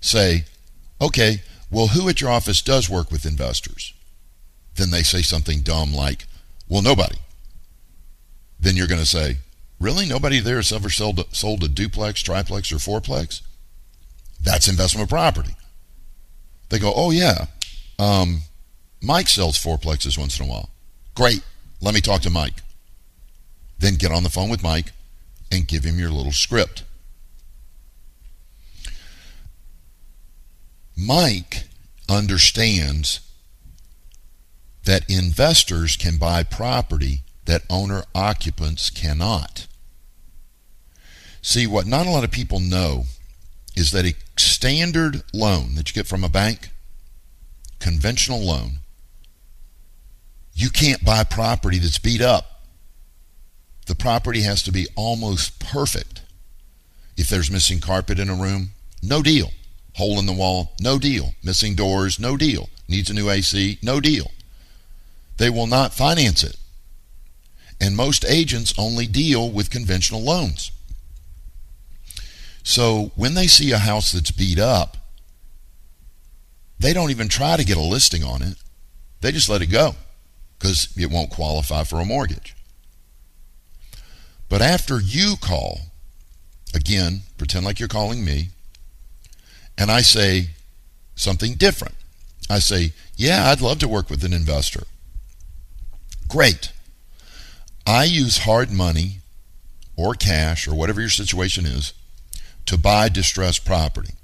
Say, 0.00 0.44
okay, 1.02 1.42
well, 1.70 1.88
who 1.88 2.08
at 2.08 2.22
your 2.22 2.30
office 2.30 2.62
does 2.62 2.88
work 2.88 3.10
with 3.10 3.26
investors? 3.26 3.92
Then 4.76 4.90
they 4.90 5.02
say 5.02 5.20
something 5.20 5.60
dumb 5.60 5.92
like, 5.92 6.24
well, 6.66 6.80
nobody. 6.80 7.18
Then 8.58 8.74
you're 8.74 8.86
going 8.86 9.00
to 9.00 9.06
say, 9.06 9.36
really? 9.78 10.06
Nobody 10.06 10.40
there 10.40 10.56
has 10.56 10.72
ever 10.72 10.88
sold 10.88 11.18
a, 11.18 11.24
sold 11.32 11.62
a 11.62 11.68
duplex, 11.68 12.22
triplex, 12.22 12.72
or 12.72 12.76
fourplex? 12.76 13.42
That's 14.40 14.68
investment 14.68 15.10
property. 15.10 15.56
They 16.70 16.78
go, 16.78 16.92
oh, 16.96 17.10
yeah, 17.10 17.46
um, 17.98 18.42
Mike 19.02 19.28
sells 19.28 19.62
fourplexes 19.62 20.16
once 20.16 20.40
in 20.40 20.46
a 20.46 20.48
while. 20.48 20.70
Great. 21.14 21.42
Let 21.82 21.94
me 21.94 22.00
talk 22.00 22.22
to 22.22 22.30
Mike. 22.30 22.54
Then 23.78 23.94
get 23.94 24.12
on 24.12 24.22
the 24.22 24.30
phone 24.30 24.48
with 24.50 24.62
Mike 24.62 24.92
and 25.50 25.68
give 25.68 25.84
him 25.84 25.98
your 25.98 26.10
little 26.10 26.32
script. 26.32 26.84
Mike 30.96 31.64
understands 32.08 33.20
that 34.84 35.08
investors 35.08 35.96
can 35.96 36.16
buy 36.16 36.42
property 36.42 37.22
that 37.44 37.62
owner 37.70 38.02
occupants 38.14 38.90
cannot. 38.90 39.66
See, 41.40 41.66
what 41.66 41.86
not 41.86 42.06
a 42.06 42.10
lot 42.10 42.24
of 42.24 42.30
people 42.30 42.58
know 42.58 43.04
is 43.76 43.92
that 43.92 44.04
a 44.04 44.14
standard 44.36 45.22
loan 45.32 45.76
that 45.76 45.88
you 45.88 45.94
get 45.94 46.06
from 46.06 46.24
a 46.24 46.28
bank, 46.28 46.70
conventional 47.78 48.40
loan, 48.40 48.78
you 50.52 50.68
can't 50.68 51.04
buy 51.04 51.22
property 51.22 51.78
that's 51.78 51.98
beat 51.98 52.20
up. 52.20 52.57
The 53.88 53.94
property 53.94 54.42
has 54.42 54.62
to 54.64 54.70
be 54.70 54.86
almost 54.96 55.58
perfect. 55.60 56.20
If 57.16 57.30
there's 57.30 57.50
missing 57.50 57.80
carpet 57.80 58.18
in 58.18 58.28
a 58.28 58.34
room, 58.34 58.72
no 59.02 59.22
deal. 59.22 59.50
Hole 59.94 60.18
in 60.18 60.26
the 60.26 60.32
wall, 60.34 60.74
no 60.78 60.98
deal. 60.98 61.34
Missing 61.42 61.74
doors, 61.74 62.20
no 62.20 62.36
deal. 62.36 62.68
Needs 62.86 63.08
a 63.08 63.14
new 63.14 63.30
AC, 63.30 63.78
no 63.82 63.98
deal. 63.98 64.30
They 65.38 65.48
will 65.48 65.66
not 65.66 65.94
finance 65.94 66.44
it. 66.44 66.56
And 67.80 67.96
most 67.96 68.26
agents 68.26 68.74
only 68.76 69.06
deal 69.06 69.50
with 69.50 69.70
conventional 69.70 70.22
loans. 70.22 70.70
So 72.62 73.12
when 73.16 73.32
they 73.32 73.46
see 73.46 73.72
a 73.72 73.78
house 73.78 74.12
that's 74.12 74.32
beat 74.32 74.58
up, 74.58 74.98
they 76.78 76.92
don't 76.92 77.10
even 77.10 77.28
try 77.28 77.56
to 77.56 77.64
get 77.64 77.78
a 77.78 77.80
listing 77.80 78.22
on 78.22 78.42
it. 78.42 78.58
They 79.22 79.32
just 79.32 79.48
let 79.48 79.62
it 79.62 79.68
go 79.68 79.94
because 80.58 80.92
it 80.94 81.10
won't 81.10 81.30
qualify 81.30 81.84
for 81.84 82.00
a 82.00 82.04
mortgage. 82.04 82.54
But 84.48 84.62
after 84.62 85.00
you 85.00 85.34
call, 85.40 85.80
again, 86.74 87.22
pretend 87.36 87.64
like 87.64 87.78
you're 87.78 87.88
calling 87.88 88.24
me, 88.24 88.50
and 89.76 89.90
I 89.90 90.00
say 90.00 90.50
something 91.14 91.54
different. 91.54 91.94
I 92.50 92.58
say, 92.58 92.92
Yeah, 93.16 93.50
I'd 93.50 93.60
love 93.60 93.78
to 93.80 93.88
work 93.88 94.08
with 94.08 94.24
an 94.24 94.32
investor. 94.32 94.84
Great. 96.28 96.72
I 97.86 98.04
use 98.04 98.38
hard 98.38 98.70
money 98.70 99.20
or 99.96 100.14
cash 100.14 100.68
or 100.68 100.74
whatever 100.74 101.00
your 101.00 101.10
situation 101.10 101.66
is 101.66 101.92
to 102.66 102.76
buy 102.76 103.08
distressed 103.08 103.64
property. 103.64 104.14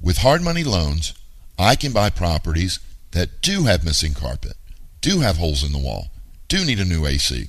With 0.00 0.18
hard 0.18 0.42
money 0.42 0.64
loans, 0.64 1.14
I 1.58 1.76
can 1.76 1.92
buy 1.92 2.10
properties 2.10 2.78
that 3.12 3.40
do 3.40 3.64
have 3.64 3.84
missing 3.84 4.14
carpet, 4.14 4.54
do 5.00 5.20
have 5.20 5.38
holes 5.38 5.64
in 5.64 5.72
the 5.72 5.78
wall, 5.78 6.08
do 6.46 6.64
need 6.64 6.78
a 6.78 6.84
new 6.84 7.06
AC. 7.06 7.48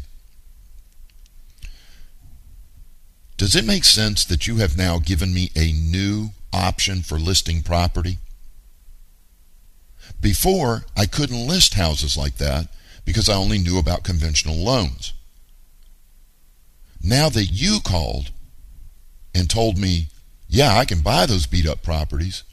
Does 3.39 3.55
it 3.55 3.63
make 3.63 3.85
sense 3.85 4.25
that 4.25 4.47
you 4.47 4.57
have 4.57 4.77
now 4.77 4.99
given 4.99 5.33
me 5.33 5.49
a 5.55 5.71
new 5.71 6.31
option 6.51 7.01
for 7.01 7.17
listing 7.17 7.63
property? 7.63 8.17
Before, 10.19 10.83
I 10.97 11.05
couldn't 11.05 11.47
list 11.47 11.75
houses 11.75 12.17
like 12.17 12.35
that 12.35 12.67
because 13.05 13.29
I 13.29 13.35
only 13.35 13.57
knew 13.57 13.79
about 13.79 14.03
conventional 14.03 14.57
loans. 14.57 15.13
Now 17.01 17.29
that 17.29 17.45
you 17.45 17.79
called, 17.79 18.31
and 19.33 19.49
told 19.49 19.77
me, 19.77 20.07
yeah, 20.49 20.77
I 20.77 20.83
can 20.83 20.99
buy 20.99 21.25
those 21.25 21.47
beat 21.47 21.65
up 21.65 21.81
properties, 21.81 22.43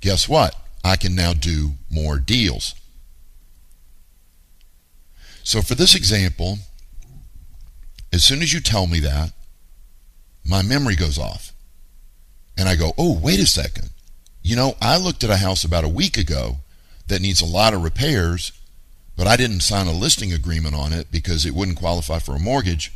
guess 0.00 0.28
what? 0.28 0.54
I 0.84 0.94
can 0.94 1.16
now 1.16 1.32
do 1.32 1.72
more 1.90 2.20
deals. 2.20 2.76
So 5.42 5.62
for 5.62 5.74
this 5.74 5.96
example, 5.96 6.58
as 8.12 8.22
soon 8.22 8.40
as 8.40 8.52
you 8.52 8.60
tell 8.60 8.86
me 8.86 9.00
that, 9.00 9.32
my 10.48 10.62
memory 10.62 10.96
goes 10.96 11.18
off. 11.18 11.52
And 12.56 12.68
I 12.68 12.74
go, 12.74 12.92
oh, 12.98 13.16
wait 13.16 13.38
a 13.38 13.46
second. 13.46 13.90
You 14.42 14.56
know, 14.56 14.74
I 14.80 14.96
looked 14.96 15.22
at 15.22 15.30
a 15.30 15.36
house 15.36 15.62
about 15.62 15.84
a 15.84 15.88
week 15.88 16.16
ago 16.16 16.56
that 17.06 17.20
needs 17.20 17.40
a 17.40 17.46
lot 17.46 17.74
of 17.74 17.84
repairs, 17.84 18.52
but 19.16 19.26
I 19.26 19.36
didn't 19.36 19.60
sign 19.60 19.86
a 19.86 19.92
listing 19.92 20.32
agreement 20.32 20.74
on 20.74 20.92
it 20.92 21.12
because 21.12 21.44
it 21.44 21.54
wouldn't 21.54 21.78
qualify 21.78 22.18
for 22.18 22.34
a 22.34 22.40
mortgage. 22.40 22.92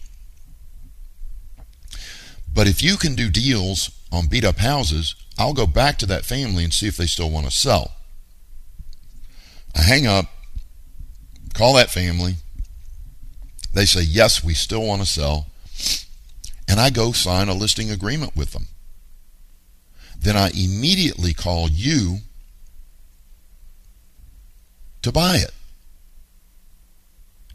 But 2.52 2.66
if 2.66 2.82
you 2.82 2.96
can 2.96 3.14
do 3.14 3.30
deals 3.30 3.90
on 4.10 4.26
beat 4.26 4.44
up 4.44 4.58
houses, 4.58 5.14
I'll 5.38 5.54
go 5.54 5.66
back 5.66 5.98
to 5.98 6.06
that 6.06 6.24
family 6.24 6.64
and 6.64 6.72
see 6.72 6.86
if 6.86 6.96
they 6.96 7.06
still 7.06 7.30
want 7.30 7.46
to 7.46 7.52
sell. 7.52 7.92
I 9.74 9.82
hang 9.82 10.06
up, 10.06 10.26
call 11.54 11.74
that 11.74 11.90
family. 11.90 12.34
They 13.72 13.86
say, 13.86 14.02
yes, 14.02 14.44
we 14.44 14.52
still 14.52 14.82
want 14.82 15.00
to 15.00 15.06
sell. 15.06 15.46
And 16.68 16.80
I 16.80 16.90
go 16.90 17.12
sign 17.12 17.48
a 17.48 17.54
listing 17.54 17.90
agreement 17.90 18.36
with 18.36 18.52
them. 18.52 18.68
Then 20.18 20.36
I 20.36 20.50
immediately 20.50 21.34
call 21.34 21.68
you 21.68 22.18
to 25.02 25.10
buy 25.10 25.36
it. 25.36 25.52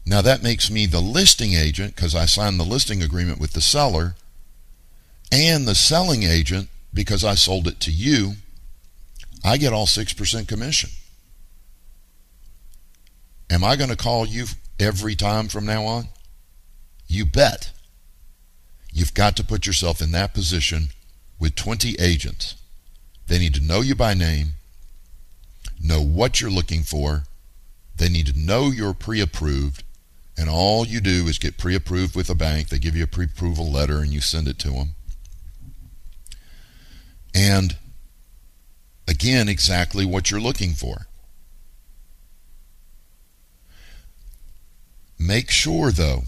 Now 0.05 0.21
that 0.21 0.43
makes 0.43 0.69
me 0.69 0.85
the 0.85 1.01
listing 1.01 1.53
agent 1.53 1.95
because 1.95 2.15
I 2.15 2.25
signed 2.25 2.59
the 2.59 2.65
listing 2.65 3.01
agreement 3.01 3.39
with 3.39 3.53
the 3.53 3.61
seller 3.61 4.15
and 5.31 5.67
the 5.67 5.75
selling 5.75 6.23
agent 6.23 6.69
because 6.93 7.23
I 7.23 7.35
sold 7.35 7.67
it 7.67 7.79
to 7.81 7.91
you. 7.91 8.33
I 9.43 9.57
get 9.57 9.73
all 9.73 9.85
6% 9.85 10.47
commission. 10.47 10.89
Am 13.49 13.63
I 13.63 13.75
going 13.75 13.89
to 13.89 13.95
call 13.95 14.25
you 14.25 14.45
every 14.79 15.15
time 15.15 15.47
from 15.47 15.65
now 15.65 15.85
on? 15.85 16.07
You 17.07 17.25
bet. 17.25 17.71
You've 18.97 19.13
got 19.13 19.37
to 19.37 19.43
put 19.43 19.67
yourself 19.67 20.01
in 20.01 20.11
that 20.13 20.33
position 20.33 20.87
with 21.39 21.53
20 21.53 21.97
agents. 21.99 22.55
They 23.27 23.37
need 23.37 23.53
to 23.53 23.63
know 23.63 23.81
you 23.81 23.93
by 23.93 24.15
name, 24.15 24.53
know 25.79 26.01
what 26.01 26.41
you're 26.41 26.49
looking 26.49 26.81
for. 26.81 27.25
They 27.95 28.09
need 28.09 28.25
to 28.25 28.39
know 28.39 28.71
you're 28.71 28.95
pre 28.95 29.21
approved. 29.21 29.83
And 30.35 30.49
all 30.49 30.83
you 30.83 30.99
do 30.99 31.27
is 31.27 31.37
get 31.37 31.59
pre 31.59 31.75
approved 31.75 32.15
with 32.15 32.27
a 32.31 32.33
bank. 32.33 32.69
They 32.69 32.79
give 32.79 32.95
you 32.95 33.03
a 33.03 33.07
pre 33.07 33.25
approval 33.25 33.71
letter 33.71 33.99
and 33.99 34.11
you 34.11 34.19
send 34.19 34.47
it 34.47 34.57
to 34.59 34.71
them. 34.71 34.95
And 37.35 37.77
again, 39.07 39.47
exactly 39.47 40.05
what 40.05 40.31
you're 40.31 40.41
looking 40.41 40.73
for. 40.73 41.05
Make 45.19 45.51
sure, 45.51 45.91
though, 45.91 46.23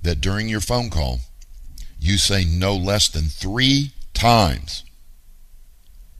that 0.00 0.22
during 0.22 0.48
your 0.48 0.62
phone 0.62 0.88
call, 0.88 1.20
you 2.04 2.18
say 2.18 2.44
no 2.44 2.76
less 2.76 3.08
than 3.08 3.24
three 3.24 3.92
times, 4.12 4.84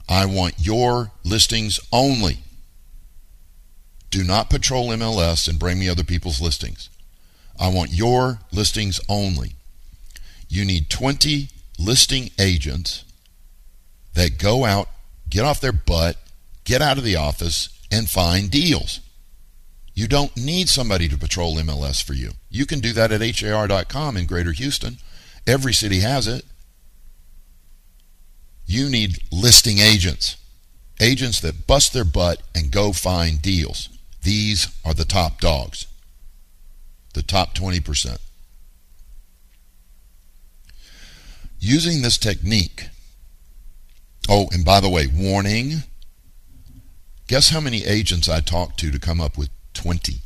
I 0.09 0.26
want 0.26 0.55
your 0.59 1.12
listings 1.24 1.80
only. 1.93 2.39
Do 4.11 4.24
not 4.24 4.51
patrol 4.51 4.89
MLS 4.89 5.49
and 5.49 5.59
bring 5.59 5.78
me 5.78 5.89
other 5.89 6.05
people's 6.05 6.41
listings. 6.41 6.89
I 7.59 7.68
want 7.68 7.93
your 7.93 8.41
listings 8.53 9.01
only. 9.09 9.57
You 10.49 10.64
need 10.64 10.89
20 10.89 11.49
listing 11.78 12.30
agents 12.39 13.05
that 14.14 14.39
go 14.39 14.64
out, 14.64 14.89
get 15.28 15.45
off 15.45 15.61
their 15.61 15.72
butt, 15.72 16.16
get 16.64 16.80
out 16.80 16.99
of 16.99 17.05
the 17.05 17.16
office, 17.16 17.68
and 17.91 18.09
find 18.09 18.51
deals. 18.51 19.01
You 19.95 20.09
don't 20.09 20.37
need 20.37 20.68
somebody 20.68 21.09
to 21.09 21.18
patrol 21.18 21.57
MLS 21.57 22.03
for 22.03 22.14
you. 22.14 22.32
You 22.51 22.66
can 22.66 22.80
do 22.80 22.93
that 22.93 23.12
at 23.12 23.20
har.com 23.20 24.16
in 24.16 24.26
Greater 24.26 24.53
Houston. 24.53 24.99
Every 25.47 25.72
city 25.74 26.01
has 26.01 26.26
it. 26.26 26.45
You 28.66 28.88
need 28.88 29.18
listing 29.30 29.78
agents, 29.78 30.36
agents 31.01 31.40
that 31.40 31.66
bust 31.66 31.92
their 31.92 32.05
butt 32.05 32.42
and 32.55 32.70
go 32.70 32.92
find 32.92 33.42
deals. 33.42 33.90
These 34.22 34.68
are 34.84 34.95
the 34.95 35.05
top 35.05 35.40
dogs, 35.40 35.86
the 37.12 37.22
top 37.22 37.55
20%. 37.55 38.18
Using 41.61 42.03
this 42.03 42.16
technique, 42.16 42.88
oh, 44.28 44.49
and 44.53 44.64
by 44.64 44.80
the 44.80 44.88
way, 44.88 45.07
warning 45.07 45.82
guess 47.26 47.51
how 47.51 47.61
many 47.61 47.84
agents 47.84 48.28
I 48.28 48.40
talked 48.40 48.78
to 48.80 48.90
to 48.90 48.99
come 48.99 49.20
up 49.20 49.38
with 49.38 49.51
20. 49.74 50.16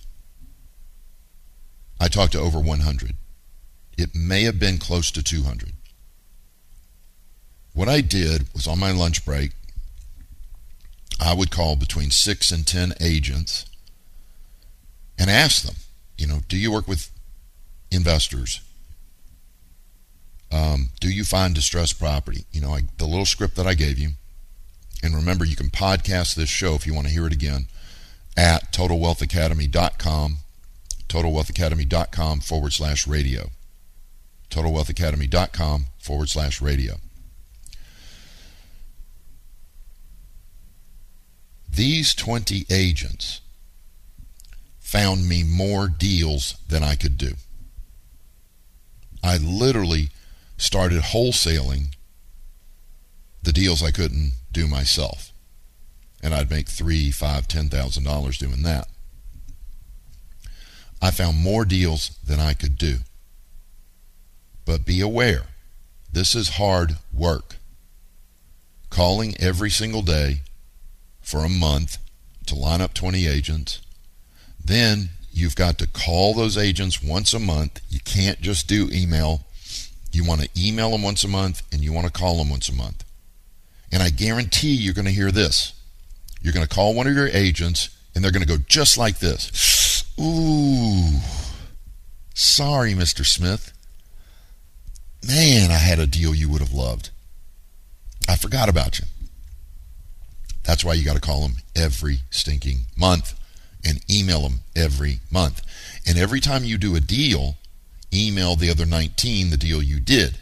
I 2.00 2.08
talked 2.08 2.32
to 2.32 2.40
over 2.40 2.60
100. 2.60 3.14
It 3.98 4.14
may 4.14 4.44
have 4.44 4.60
been 4.60 4.78
close 4.78 5.10
to 5.10 5.22
200. 5.22 5.72
What 7.74 7.88
I 7.88 8.00
did 8.00 8.46
was 8.54 8.68
on 8.68 8.78
my 8.78 8.92
lunch 8.92 9.24
break, 9.24 9.50
I 11.20 11.34
would 11.34 11.50
call 11.50 11.74
between 11.74 12.12
six 12.12 12.52
and 12.52 12.64
10 12.64 12.94
agents 13.00 13.66
and 15.18 15.28
ask 15.28 15.62
them, 15.62 15.74
you 16.16 16.28
know, 16.28 16.40
do 16.48 16.56
you 16.56 16.70
work 16.70 16.86
with 16.86 17.10
investors? 17.90 18.60
Um, 20.52 20.90
do 21.00 21.10
you 21.10 21.24
find 21.24 21.54
distressed 21.54 21.98
property? 21.98 22.44
You 22.52 22.60
know, 22.60 22.70
I, 22.70 22.82
the 22.98 23.04
little 23.04 23.26
script 23.26 23.56
that 23.56 23.66
I 23.66 23.74
gave 23.74 23.98
you. 23.98 24.10
And 25.02 25.14
remember, 25.14 25.44
you 25.44 25.56
can 25.56 25.70
podcast 25.70 26.36
this 26.36 26.48
show 26.48 26.74
if 26.74 26.86
you 26.86 26.94
want 26.94 27.08
to 27.08 27.12
hear 27.12 27.26
it 27.26 27.32
again 27.32 27.66
at 28.36 28.72
totalwealthacademy.com, 28.72 30.38
totalwealthacademy.com 31.08 32.40
forward 32.40 32.72
slash 32.72 33.06
radio. 33.06 33.50
totalwealthacademy.com 34.50 35.86
forward 35.98 36.28
slash 36.28 36.60
radio. 36.60 36.94
These 41.68 42.14
20 42.14 42.66
agents 42.70 43.40
found 44.80 45.28
me 45.28 45.44
more 45.44 45.88
deals 45.88 46.56
than 46.68 46.82
I 46.82 46.94
could 46.94 47.18
do. 47.18 47.32
I 49.22 49.36
literally 49.36 50.08
started 50.56 51.02
wholesaling 51.02 51.94
the 53.42 53.52
deals 53.52 53.82
I 53.82 53.90
couldn't 53.90 54.32
do 54.50 54.66
myself 54.66 55.32
and 56.22 56.34
I'd 56.34 56.50
make 56.50 56.68
three, 56.68 57.10
five, 57.10 57.48
ten 57.48 57.68
thousand 57.68 58.04
dollars 58.04 58.38
doing 58.38 58.62
that. 58.62 58.88
I 61.00 61.10
found 61.10 61.38
more 61.38 61.64
deals 61.64 62.18
than 62.24 62.40
I 62.40 62.54
could 62.54 62.76
do. 62.76 62.98
But 64.68 64.84
be 64.84 65.00
aware, 65.00 65.44
this 66.12 66.34
is 66.34 66.50
hard 66.50 66.98
work. 67.10 67.56
Calling 68.90 69.34
every 69.40 69.70
single 69.70 70.02
day 70.02 70.42
for 71.22 71.38
a 71.38 71.48
month 71.48 71.96
to 72.44 72.54
line 72.54 72.82
up 72.82 72.92
20 72.92 73.26
agents. 73.26 73.80
Then 74.62 75.08
you've 75.32 75.56
got 75.56 75.78
to 75.78 75.86
call 75.86 76.34
those 76.34 76.58
agents 76.58 77.02
once 77.02 77.32
a 77.32 77.38
month. 77.38 77.80
You 77.88 78.00
can't 78.00 78.42
just 78.42 78.68
do 78.68 78.90
email. 78.92 79.46
You 80.12 80.22
want 80.22 80.42
to 80.42 80.50
email 80.54 80.90
them 80.90 81.02
once 81.02 81.24
a 81.24 81.28
month 81.28 81.62
and 81.72 81.82
you 81.82 81.94
want 81.94 82.06
to 82.06 82.12
call 82.12 82.36
them 82.36 82.50
once 82.50 82.68
a 82.68 82.74
month. 82.74 83.04
And 83.90 84.02
I 84.02 84.10
guarantee 84.10 84.74
you're 84.74 84.92
going 84.92 85.06
to 85.06 85.10
hear 85.10 85.32
this. 85.32 85.72
You're 86.42 86.52
going 86.52 86.66
to 86.66 86.74
call 86.74 86.92
one 86.92 87.06
of 87.06 87.14
your 87.14 87.28
agents, 87.28 87.88
and 88.14 88.22
they're 88.22 88.32
going 88.32 88.46
to 88.46 88.58
go 88.58 88.62
just 88.68 88.98
like 88.98 89.18
this. 89.18 90.04
Ooh, 90.20 91.20
sorry, 92.34 92.92
Mr. 92.92 93.24
Smith. 93.24 93.72
Man, 95.26 95.70
I 95.70 95.74
had 95.74 95.98
a 95.98 96.06
deal 96.06 96.34
you 96.34 96.48
would 96.48 96.60
have 96.60 96.72
loved. 96.72 97.10
I 98.28 98.36
forgot 98.36 98.68
about 98.68 98.98
you. 98.98 99.06
That's 100.64 100.84
why 100.84 100.94
you 100.94 101.04
got 101.04 101.14
to 101.14 101.20
call 101.20 101.42
them 101.42 101.56
every 101.74 102.18
stinking 102.30 102.80
month 102.96 103.34
and 103.84 104.04
email 104.10 104.42
them 104.42 104.60
every 104.76 105.20
month. 105.30 105.62
And 106.06 106.18
every 106.18 106.40
time 106.40 106.64
you 106.64 106.76
do 106.78 106.94
a 106.94 107.00
deal, 107.00 107.56
email 108.12 108.54
the 108.54 108.70
other 108.70 108.86
19 108.86 109.50
the 109.50 109.56
deal 109.56 109.82
you 109.82 110.00
did. 110.00 110.38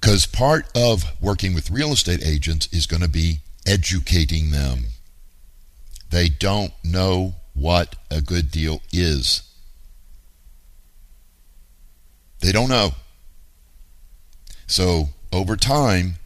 Because 0.00 0.24
part 0.24 0.66
of 0.74 1.04
working 1.20 1.54
with 1.54 1.70
real 1.70 1.92
estate 1.92 2.24
agents 2.24 2.68
is 2.72 2.86
going 2.86 3.02
to 3.02 3.08
be 3.08 3.40
educating 3.66 4.50
them. 4.50 4.86
They 6.08 6.28
don't 6.28 6.72
know 6.82 7.34
what 7.54 7.96
a 8.10 8.22
good 8.22 8.50
deal 8.50 8.80
is. 8.92 9.42
They 12.40 12.52
don't 12.52 12.68
know. 12.68 12.92
So, 14.66 15.10
over 15.32 15.56
time, 15.56 16.16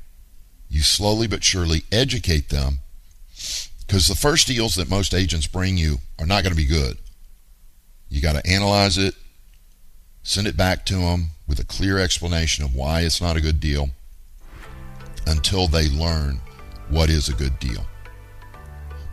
you 0.68 0.80
slowly 0.80 1.26
but 1.26 1.44
surely 1.44 1.84
educate 1.92 2.48
them 2.48 2.80
because 3.86 4.06
the 4.06 4.14
first 4.14 4.46
deals 4.46 4.74
that 4.74 4.90
most 4.90 5.14
agents 5.14 5.46
bring 5.46 5.76
you 5.76 5.98
are 6.18 6.26
not 6.26 6.42
going 6.42 6.52
to 6.52 6.56
be 6.56 6.66
good. 6.66 6.98
You 8.08 8.20
got 8.20 8.34
to 8.34 8.50
analyze 8.50 8.98
it, 8.98 9.14
send 10.22 10.46
it 10.46 10.56
back 10.56 10.86
to 10.86 10.96
them 10.96 11.30
with 11.46 11.58
a 11.60 11.64
clear 11.64 11.98
explanation 11.98 12.64
of 12.64 12.74
why 12.74 13.00
it's 13.00 13.20
not 13.20 13.36
a 13.36 13.40
good 13.40 13.60
deal 13.60 13.90
until 15.26 15.68
they 15.68 15.88
learn 15.88 16.40
what 16.88 17.10
is 17.10 17.28
a 17.28 17.34
good 17.34 17.58
deal. 17.58 17.84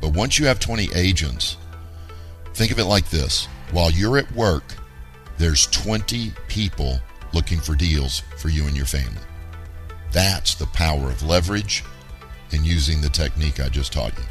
But 0.02 0.14
once 0.14 0.39
you 0.39 0.45
have 0.47 0.60
20 0.60 0.89
agents, 0.95 1.58
think 2.54 2.72
of 2.72 2.80
it 2.80 2.86
like 2.86 3.10
this 3.10 3.47
while 3.72 3.91
you're 3.91 4.18
at 4.18 4.32
work, 4.34 4.64
there's 5.42 5.66
20 5.68 6.32
people 6.48 7.00
looking 7.34 7.60
for 7.60 7.74
deals 7.74 8.20
for 8.38 8.50
you 8.50 8.68
and 8.68 8.78
your 8.78 8.86
family. 8.86 9.24
That's 10.12 10.54
the 10.54 10.68
power 10.68 11.10
of 11.10 11.24
leverage 11.24 11.84
and 12.52 12.64
using 12.64 13.02
the 13.02 13.10
technique 13.10 13.60
I 13.60 13.70
just 13.70 13.92
taught 13.92 14.16
you. 14.18 14.24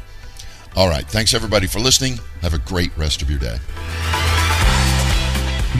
All 0.77 0.87
right. 0.87 1.05
Thanks, 1.05 1.33
everybody, 1.33 1.67
for 1.67 1.79
listening. 1.79 2.17
Have 2.41 2.53
a 2.53 2.59
great 2.59 2.95
rest 2.97 3.21
of 3.21 3.29
your 3.29 3.39
day. 3.39 3.57